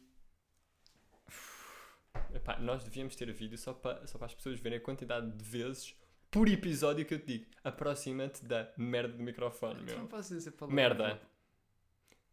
[2.34, 5.44] Epá, nós devíamos ter vídeo só para, só para as pessoas verem a quantidade de
[5.44, 5.94] vezes
[6.32, 7.46] por episódio que eu te digo.
[7.62, 10.06] Aproxima-te da merda do microfone, não meu.
[10.08, 10.74] posso dizer palavra.
[10.74, 11.22] Merda.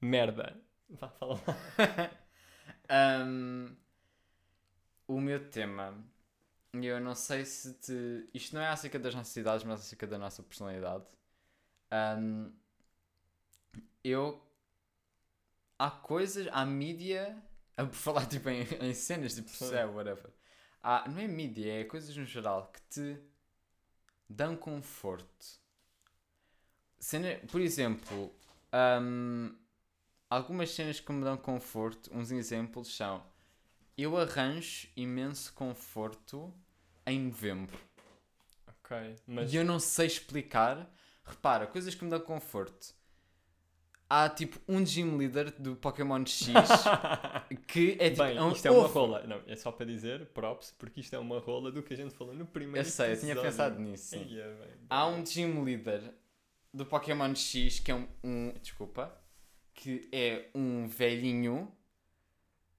[0.02, 0.62] Merda.
[0.90, 2.12] Vá, fala lá.
[2.92, 3.76] Um,
[5.08, 5.96] o meu tema.
[6.74, 8.28] Eu não sei se te.
[8.34, 11.06] Isto não é acerca das nossas idades, mas acerca da nossa personalidade.
[11.92, 12.52] Um,
[14.04, 14.44] eu.
[15.78, 16.48] Há coisas.
[16.52, 17.38] Há mídia.
[17.78, 20.32] A falar tipo em, em cenas, tipo, é, whatever.
[20.82, 23.29] Há, não é mídia, é coisas no geral que te
[24.30, 25.60] dão conforto.
[27.00, 28.32] Cena, por exemplo,
[29.02, 29.56] hum,
[30.30, 33.24] algumas cenas que me dão conforto, uns exemplos são
[33.98, 36.54] eu arranjo imenso conforto
[37.06, 37.78] em novembro.
[38.68, 39.16] Ok.
[39.28, 40.90] Mas E eu não sei explicar.
[41.26, 42.94] Repara, coisas que me dão conforto.
[44.12, 46.48] Há tipo um gym leader do Pokémon X
[47.68, 48.24] que é tipo.
[48.24, 48.94] Bem, é um isto é uma ovo.
[48.94, 49.24] rola.
[49.28, 52.14] Não, é só para dizer, props, porque isto é uma rola do que a gente
[52.16, 54.06] falou no primeiro Eu sei, eu tinha pensado nisso.
[54.16, 54.26] sim.
[54.28, 54.70] Ia bem.
[54.90, 56.02] Há um gym leader
[56.74, 59.16] do Pokémon X que é um, um- desculpa
[59.76, 61.72] que é um velhinho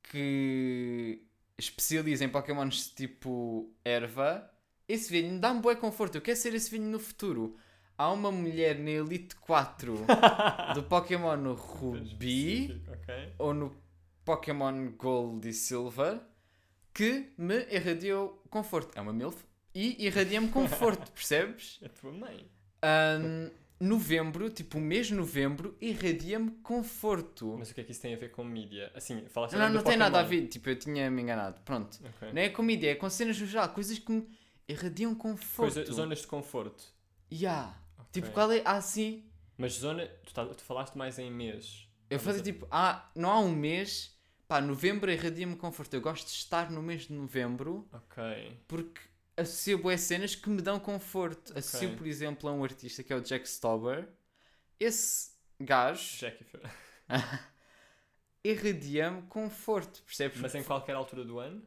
[0.02, 1.22] que
[1.56, 4.50] especializa em Pokémons tipo erva.
[4.88, 6.16] Esse velhinho dá-me bué conforto.
[6.16, 7.56] Eu quero ser esse velhinho no futuro.
[8.00, 10.06] Há uma mulher na Elite 4
[10.74, 13.32] do Pokémon Ruby Ok.
[13.38, 13.76] ou no
[14.24, 16.18] Pokémon Gold e Silver
[16.94, 18.96] que me irradiou conforto.
[18.96, 19.44] É uma MILF
[19.74, 21.78] e irradia-me conforto, percebes?
[21.82, 22.50] É a tua mãe.
[22.82, 27.56] Ahm, novembro, tipo o mês de novembro, irradia-me conforto.
[27.58, 28.90] Mas o que é que isso tem a ver com mídia?
[28.94, 31.60] Assim, falaste não, agora não do tem nada a ver, tipo, eu tinha me enganado.
[31.66, 31.98] Pronto.
[32.02, 32.32] Ok.
[32.32, 34.26] Não é com mídia, é com cenas no geral, coisas que me
[34.66, 35.74] irradiam conforto.
[35.74, 36.98] Coisa, zonas de conforto.
[37.30, 37.78] Yeah.
[38.12, 38.34] Tipo, Ok.
[38.34, 38.62] qual é?
[38.64, 39.24] Ah, sim.
[39.56, 40.06] Mas zona.
[40.24, 41.86] Tu, tá- tu falaste mais em mês.
[42.08, 44.18] Eu fazia a- tipo, ah, não há um mês.
[44.48, 45.94] Pá, novembro irradia-me conforto.
[45.94, 48.58] Eu gosto de estar no mês de novembro Ok.
[48.66, 49.00] porque
[49.36, 51.56] associo boas cenas que me dão conforto.
[51.56, 51.98] Associo, Ok.
[51.98, 54.08] por exemplo, a um artista que é o Jack Stauber.
[54.80, 55.30] Esse
[55.60, 56.62] gajo Fer-
[58.42, 60.40] irradia-me conforto, percebes?
[60.40, 61.62] Mas em qualquer altura do ano?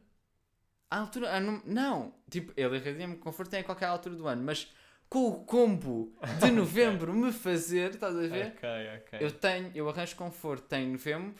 [0.90, 4.72] À altura, ah, não, não, tipo, ele irradia-me conforto em qualquer altura do ano, mas
[5.14, 8.46] com o combo de novembro me fazer, estás a ver?
[8.48, 9.18] Ok, ok.
[9.20, 11.36] Eu tenho, eu arranjo conforto em novembro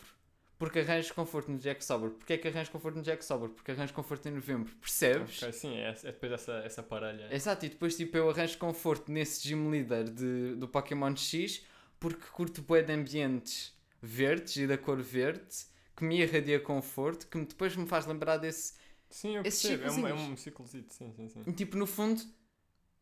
[0.56, 2.10] porque arranjo conforto no Jack Sober.
[2.10, 3.48] Porquê é que arranjo conforto no Jack Sober?
[3.48, 5.42] Porque arranjo conforto em novembro, percebes?
[5.42, 7.26] Ok, sim, é, é depois essa, essa parelha.
[7.34, 11.66] Exato, e depois tipo eu arranjo conforto nesse gym leader de, do Pokémon X
[11.98, 15.66] porque curto bué de ambientes verdes e da cor verde
[15.96, 18.74] que me irradia conforto, que depois me faz lembrar desse.
[19.10, 19.84] Sim, eu percebo.
[19.84, 21.42] É um, é um ciclozito, sim, sim, sim.
[21.44, 22.22] E, tipo, no fundo,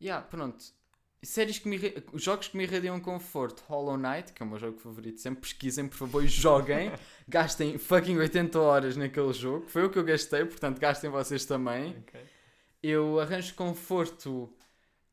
[0.03, 0.63] yeah, pronto.
[1.23, 1.79] Séries que me
[2.15, 5.87] jogos que me irradiam conforto, Hollow Knight, que é o meu jogo favorito, sempre pesquisem,
[5.87, 6.91] por favor, e joguem,
[7.27, 11.97] gastem fucking 80 horas naquele jogo, foi o que eu gastei, portanto gastem vocês também.
[11.99, 12.19] Ok.
[12.81, 14.53] Eu arranjo conforto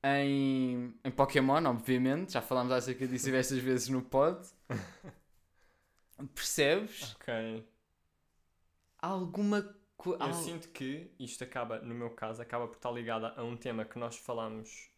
[0.03, 2.33] em, em Pokémon, obviamente.
[2.33, 4.45] Já falámos acerca disso diversas vezes no pod.
[6.35, 7.15] Percebes?
[7.15, 7.65] Ok.
[8.99, 9.63] Alguma
[10.03, 10.25] coisa.
[10.25, 13.85] Eu sinto que isto acaba, no meu caso, acaba por estar ligado a um tema
[13.85, 14.91] que nós falámos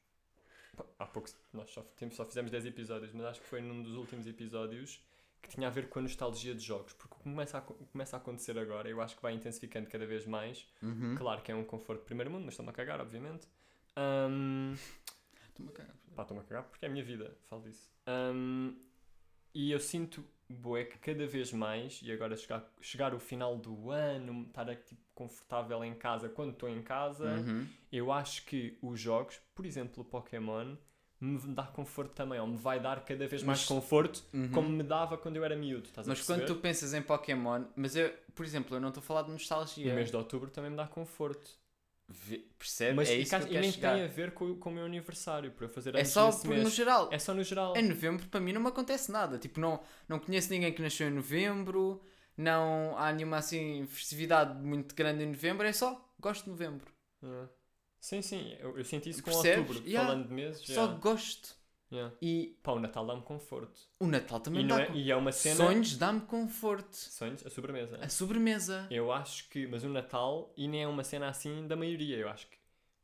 [0.99, 1.29] há pouco.
[1.53, 5.05] Nós só, só fizemos 10 episódios, mas acho que foi num dos últimos episódios
[5.41, 6.93] que tinha a ver com a nostalgia de jogos.
[6.93, 9.89] Porque o que começa a, co- começa a acontecer agora, eu acho que vai intensificando
[9.91, 10.67] cada vez mais.
[10.81, 11.17] Uhum.
[11.17, 13.47] Claro que é um conforto de primeiro mundo, mas estou-me a cagar, obviamente.
[15.49, 15.95] Estou-me a cagar.
[16.15, 17.91] Pá, estou-me a cagar porque é a minha vida, falo disso.
[18.07, 18.75] Ahm,
[19.55, 23.91] e eu sinto, boé, que cada vez mais, e agora chegar, chegar o final do
[23.91, 27.67] ano, estar aqui, tipo, confortável em casa quando estou em casa, Uhum.
[27.91, 30.77] eu acho que os jogos, por exemplo o Pokémon,
[31.21, 34.51] me dá conforto também, ou me vai dar cada vez mais Mas- conforto, Uhum.
[34.51, 38.13] como me dava quando eu era miúdo, Mas quando tu pensas em Pokémon, mas eu,
[38.35, 39.95] por exemplo, eu não estou a falar de O nostalgia.
[39.95, 41.49] mês de outubro também me dá conforto.
[42.59, 42.95] Percebe?
[42.95, 43.95] Mas é isso que eu e nem chegar.
[43.95, 46.71] tem a ver com, com o meu aniversário, para eu fazer É só por, no
[46.71, 47.09] geral.
[47.11, 47.77] É só no geral.
[47.77, 49.39] Em novembro, para mim, não me acontece nada.
[49.39, 52.03] Tipo, não, não conheço ninguém que nasceu em novembro,
[52.37, 56.93] não há nenhuma assim festividade muito grande em novembro, é só gosto de novembro.
[57.23, 57.49] Yeah.
[58.01, 59.59] Sim, sim, eu, eu senti isso com Percebes?
[59.59, 60.09] outubro, Yeah.
[60.11, 60.67] falando de meses.
[60.67, 60.99] Só yeah.
[60.99, 61.57] gosto.
[61.93, 62.15] Yeah.
[62.23, 63.79] E Pá, o Natal dá-me conforto.
[64.01, 65.57] o Natal também E, dá é, e é uma cena.
[65.57, 66.95] Sonhos dá-me conforto.
[66.97, 67.99] Sonhos, a sobremesa.
[68.01, 68.87] A sobremesa.
[68.91, 69.67] Eu acho que.
[69.67, 72.17] Mas o Natal, e nem é uma cena assim da maioria.
[72.17, 72.57] Eu acho que.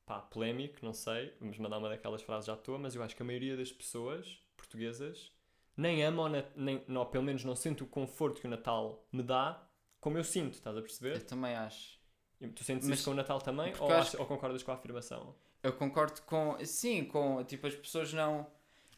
[0.07, 1.35] Pá, polémico, não sei.
[1.39, 4.43] Vamos mandar uma daquelas frases à toa, mas eu acho que a maioria das pessoas
[4.57, 5.31] portuguesas
[5.77, 6.53] nem ama o Natal.
[6.57, 9.63] Nem, não, pelo menos não sente o conforto que o Natal me dá
[10.01, 11.23] como eu sinto, estás a Eu perceber?
[11.25, 11.99] também acho.
[12.41, 13.75] E Tu sentes Mas- isso com o Natal também?
[13.81, 15.35] Ou, eu acho ou concordas com a afirmação?
[15.63, 16.57] Eu concordo com.
[16.65, 17.45] Sim, com.
[17.45, 18.47] Tipo, as pessoas não.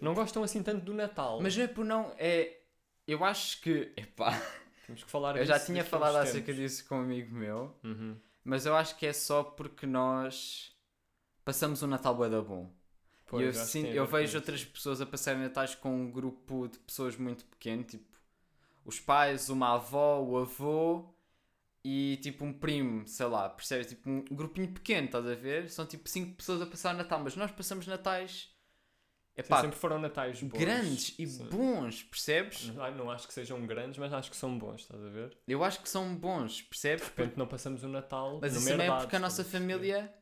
[0.00, 1.40] Não gostam assim tanto do Natal.
[1.40, 2.14] Mas não é por não.
[2.18, 2.58] É.
[3.06, 3.92] Eu acho que.
[3.96, 4.40] Epá.
[4.86, 7.76] Temos que falar Eu já tinha falado acerca disso com um amigo meu.
[7.84, 8.16] Uhum.
[8.42, 10.74] Mas eu acho que é só porque nós
[11.44, 12.70] passamos um Natal bué da bom.
[13.26, 17.16] Pois, eu, a eu vejo outras pessoas a passarem Natais com um grupo de pessoas
[17.16, 18.10] muito pequeno, tipo
[18.84, 21.14] os pais, uma avó, o avô
[21.84, 23.86] e tipo um primo, sei lá, percebes?
[23.86, 25.70] Tipo um grupinho pequeno, estás a ver?
[25.70, 28.49] São tipo 5 pessoas a passar Natal, mas nós passamos Natais Sim,
[29.36, 30.58] epá, sempre foram natais bons.
[30.58, 31.48] grandes e Sim.
[31.48, 32.66] bons, percebes?
[32.68, 35.30] Não, não acho que sejam grandes, mas acho que são bons, estás a ver?
[35.46, 37.04] De Eu acho que são bons, percebes?
[37.04, 40.14] repente não passamos o Natal Mas isso também é porque a nossa família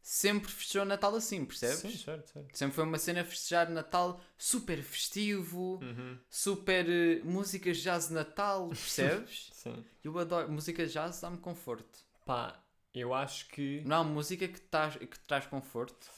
[0.00, 1.78] sempre festejou Natal assim, percebes?
[1.78, 2.56] Sim, certo, certo.
[2.56, 6.18] Sempre foi uma cena festejar Natal super festivo, Uhum.
[6.28, 6.84] super
[7.24, 9.48] músicas de jazz de Natal, percebes?
[9.52, 9.84] Sim.
[10.02, 10.50] Eu adoro.
[10.50, 12.00] Música de jazz dá-me conforto.
[12.26, 12.60] Pá,
[12.92, 13.80] eu acho que.
[13.86, 16.10] Não há música que, traz- que traz conforto.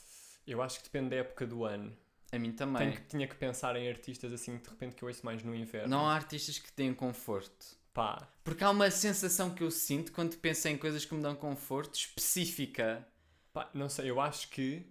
[0.47, 1.95] Eu acho que depende da época do ano.
[2.35, 2.77] A mim também.
[2.89, 5.55] Tenho que, tinha que pensar em artistas assim de repente que eu ouço mais no
[5.55, 5.87] inverno.
[5.89, 7.65] Não há artistas que têm conforto.
[7.93, 11.33] Pá, Porque há uma sensação que eu sinto quando penso em coisas que me dão
[11.35, 13.07] conforto específica.
[13.53, 14.85] pá, não sei, eu acho que.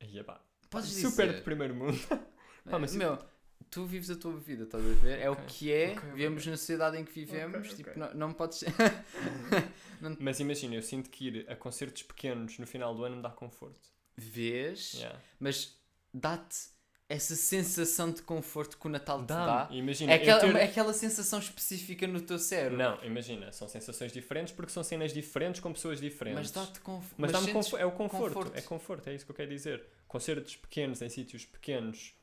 [0.00, 1.38] Aí, pá, Podes super dizer.
[1.38, 1.98] de primeiro mundo.
[2.68, 3.18] Pá, mas- Meu,
[3.70, 5.18] tu vives a tua vida, estás a ver?
[5.20, 6.50] É Ok, o que é, ok, vivemos ok.
[6.50, 8.72] na sociedade em que vivemos, tipo, não, não podes ser.
[10.18, 13.30] Mas imagina, eu sinto que ir a concertos pequenos no final do ano me dá
[13.30, 13.88] conforto.
[14.16, 15.18] Vês, Yeah.
[15.40, 15.76] mas
[16.12, 16.56] dá-te
[17.08, 19.46] essa sensação de conforto que o Natal te Dá-me.
[19.46, 19.68] dá.
[19.76, 22.78] Imagina, É aquela, ter- é aquela sensação específica no teu cérebro.
[22.78, 26.38] Não, imagina, são sensações diferentes porque são cenas diferentes com pessoas diferentes.
[26.40, 27.14] Mas dá-te conforto.
[27.18, 28.56] Mas dá-me sentes confo- é o conforto, conforto.
[28.58, 29.84] é conforto, é isso que eu quero dizer.
[30.08, 32.14] Concertos pequenos em sítios pequenos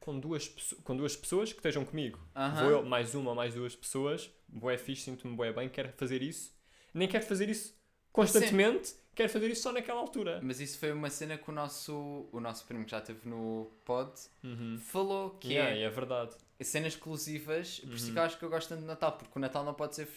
[0.00, 0.48] com duas,
[0.82, 2.18] com duas pessoas que estejam comigo.
[2.34, 2.62] Aham.
[2.62, 6.20] Vou eu, mais uma ou mais duas pessoas, boé fixe, sinto-me boé bem, quero fazer
[6.22, 6.52] isso.
[6.92, 7.78] Nem quero fazer isso
[8.12, 10.40] constantemente, quero fazer isso só naquela altura.
[10.42, 13.70] Mas isso foi uma cena que o nosso, o nosso primo que já esteve no
[13.84, 14.12] pod
[14.44, 14.78] Uhum.
[14.78, 16.34] falou que Yeah, é é verdade.
[16.62, 18.12] cenas exclusivas, por isso Uhum.
[18.12, 20.08] que eu acho que eu gosto tanto de Natal, porque o Natal não pode ser.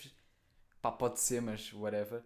[0.82, 2.22] Pá, pode ser, mas whatever.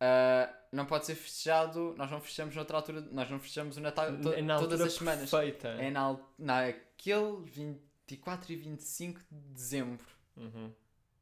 [0.00, 4.16] Ah, não pode ser festejado, nós não festejamos noutra altura, nós não festejamos o Natal
[4.18, 5.30] to- é na todas as semanas.
[5.30, 5.68] perfeita.
[5.68, 10.06] É na, naquele 24 e 25 de dezembro,
[10.36, 10.72] Uhum.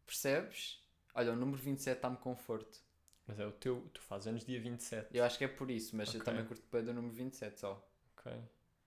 [0.07, 0.81] percebes?
[1.15, 2.79] Olha, o número 27 dá-me conforto.
[3.29, 5.09] Mas é o teu, tu fazes anos dia 27.
[5.17, 6.25] Eu acho que é por isso, mas eu Ok.
[6.33, 7.87] também curto bem do número 27 só.
[8.17, 8.33] Ok.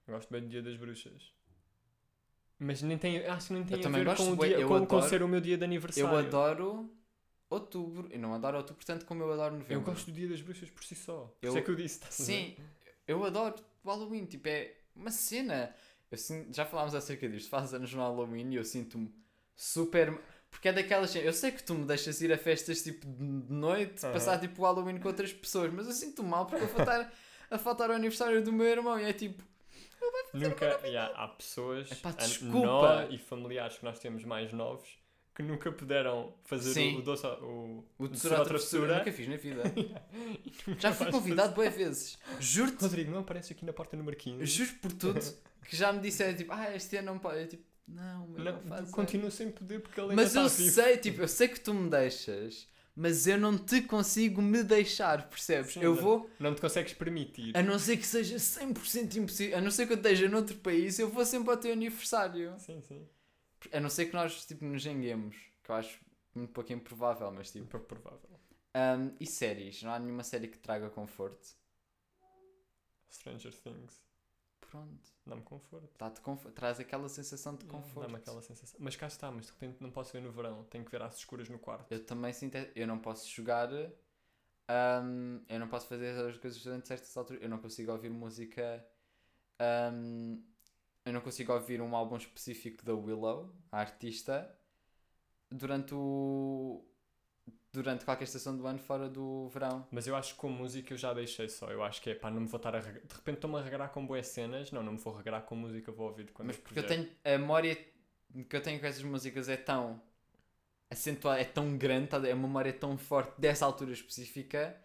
[0.08, 1.32] Eu gosto bem do dia das bruxas.
[2.60, 4.68] Mas nem tem, acho que nem tem Eu a ver gosto com, o dia, eu
[4.68, 6.10] com, com adoro- ser o meu dia de aniversário.
[6.10, 6.92] Eu adoro
[7.50, 9.74] outubro, eu não adoro outubro tanto como eu adoro novembro.
[9.74, 11.34] Eu gosto do dia das bruxas por si só.
[11.40, 12.00] Por Eu- isso é que eu disse.
[12.00, 12.12] ver?
[12.12, 12.56] Sim,
[13.08, 15.74] eu adoro o Halloween, tipo, é uma cena.
[16.12, 19.12] Eu sinto- já falámos acerca disto, faz anos no Halloween e eu sinto-me
[19.56, 20.20] super.
[20.52, 21.16] Porque é daquelas.
[21.16, 24.14] Eu sei que tu me deixas ir a festas tipo de noite, Aham.
[24.14, 27.12] passar tipo o Halloween com outras pessoas, mas eu sinto mal porque eu vou estar
[27.50, 29.44] a faltar ao aniversário do meu irmão e é tipo.
[30.34, 30.80] Nunca.
[30.84, 32.66] yeah, há pessoas, Epá, desculpa.
[32.66, 35.02] nós e familiares que nós temos mais novos
[35.34, 36.96] que nunca puderam fazer Sim.
[36.96, 37.26] o, o doce.
[37.26, 38.98] O, O doce tesouro à travessura.
[39.00, 39.64] Nunca fiz na vida.
[40.78, 42.18] Já fui convidado boas vezes.
[42.40, 44.46] Juro-te, Rodrigo, não aparece aqui na porta número 15.
[44.46, 45.20] juro por tudo
[45.66, 47.40] que já me disseram tipo, ah, este ano não pode.
[47.42, 50.72] Eu tipo, não, meu, não, Não, sem poder porque ele ainda Mas eu vivo.
[50.72, 55.30] sei, tipo, eu sei que tu me deixas, mas eu não te consigo me deixar,
[55.30, 55.74] percebes?
[55.74, 57.56] Sim, eu não- vou, Não te consegues permitir.
[57.56, 60.98] a não ser que seja 100% impossível, a não ser que eu esteja noutro país,
[61.00, 62.54] eu vou sempre ao teu aniversário.
[62.60, 63.08] Sim, sim.
[63.72, 66.00] A não ser que nós, tipo, nos janguemos, que eu acho
[66.34, 67.66] muito pouco improvável, mas tipo.
[67.68, 68.30] Pouco provável.
[68.74, 69.84] Ahm, e séries?
[69.84, 71.56] Não há nenhuma série que traga conforto?
[73.10, 74.11] Stranger Things.
[74.72, 75.90] Pronto, Dá-me conforto.
[76.00, 78.08] dá-te conforto, traz aquela sensação de conforto.
[78.08, 78.80] Dá-me aquela sensação.
[78.82, 80.64] Mas cá está, mas de repente não posso ver no verão.
[80.64, 81.92] Tenho que ver às escuras no quarto.
[81.92, 82.56] Eu também sinto.
[82.76, 83.70] Eu não posso jogar.
[84.68, 87.42] ahm, eu não posso fazer as coisas durante certas alturas.
[87.44, 88.86] Eu não consigo ouvir música.
[89.60, 90.40] ahm,
[91.06, 94.56] eu não consigo ouvir um álbum específico da Willow, a artista,
[95.50, 96.86] durante o.
[97.74, 99.88] Durante qualquer estação do ano fora do verão.
[99.92, 101.72] Mas eu acho que com música eu já deixei só.
[101.72, 103.00] Eu acho que é pá, não me vou estar a reg...
[103.08, 104.72] De repente estou-me a regrar com boas cenas.
[104.72, 107.10] Não, não me vou regrar com música, vou ouvir quando Mas eu porque eu tenho.
[107.24, 110.02] A memória que eu tenho com essas músicas é tão.
[110.90, 114.76] acentuada, é tão grande, tá- é uma memória tão forte dessa altura específica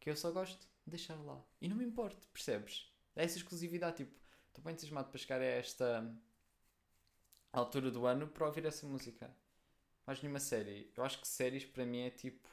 [0.00, 1.40] que eu só gosto de deixar lá.
[1.60, 2.92] E não me importo, percebes?
[3.14, 3.98] É essa exclusividade.
[3.98, 4.12] Tipo,
[4.48, 6.12] estou bem entusiasmado para chegar a esta
[7.52, 9.30] altura do ano para ouvir essa música.
[10.06, 10.90] Mais nenhuma série.
[10.96, 12.48] Eu acho que séries para mim é tipo.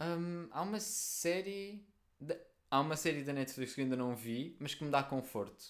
[0.00, 1.86] hum, há uma série.
[2.20, 2.36] da-
[2.70, 5.64] Há uma série da Netflix que eu ainda não vi, mas que me dá conforto.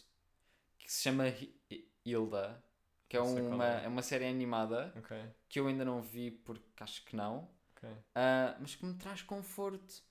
[0.79, 2.65] Que se chama Hi- Hi- Hilda.
[3.09, 3.85] Que é uma, é.
[3.85, 5.17] é uma série animada Ok,
[5.49, 7.51] que eu ainda não vi porque acho que não.
[7.77, 7.89] ok.
[8.15, 10.03] Ah, mas que me traz conforto.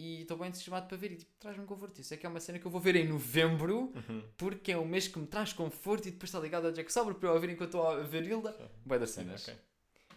[0.00, 1.12] E estou bem entusiasmado para ver.
[1.12, 2.00] E tipo, traz-me conforto.
[2.00, 3.92] Isso é que é uma cena que eu vou ver em novembro.
[3.94, 4.22] Uhum.
[4.38, 7.14] Porque é um mês que me traz conforto e depois está ligado a Jack Sauber
[7.14, 8.56] para eu ouvir enquanto estou a ver Hilda.
[8.86, 9.44] Vai das cenas.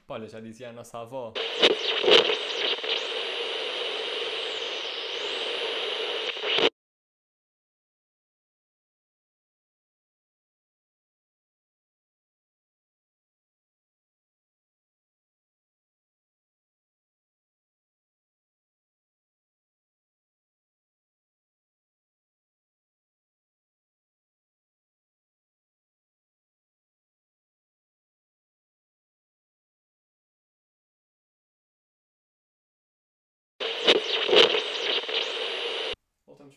[0.08, 1.34] Pá, Olha, já dizia a nossa avó.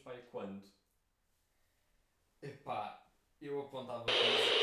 [0.05, 0.62] Aí quando?
[2.40, 3.07] Epá,
[3.40, 4.57] eu apontava para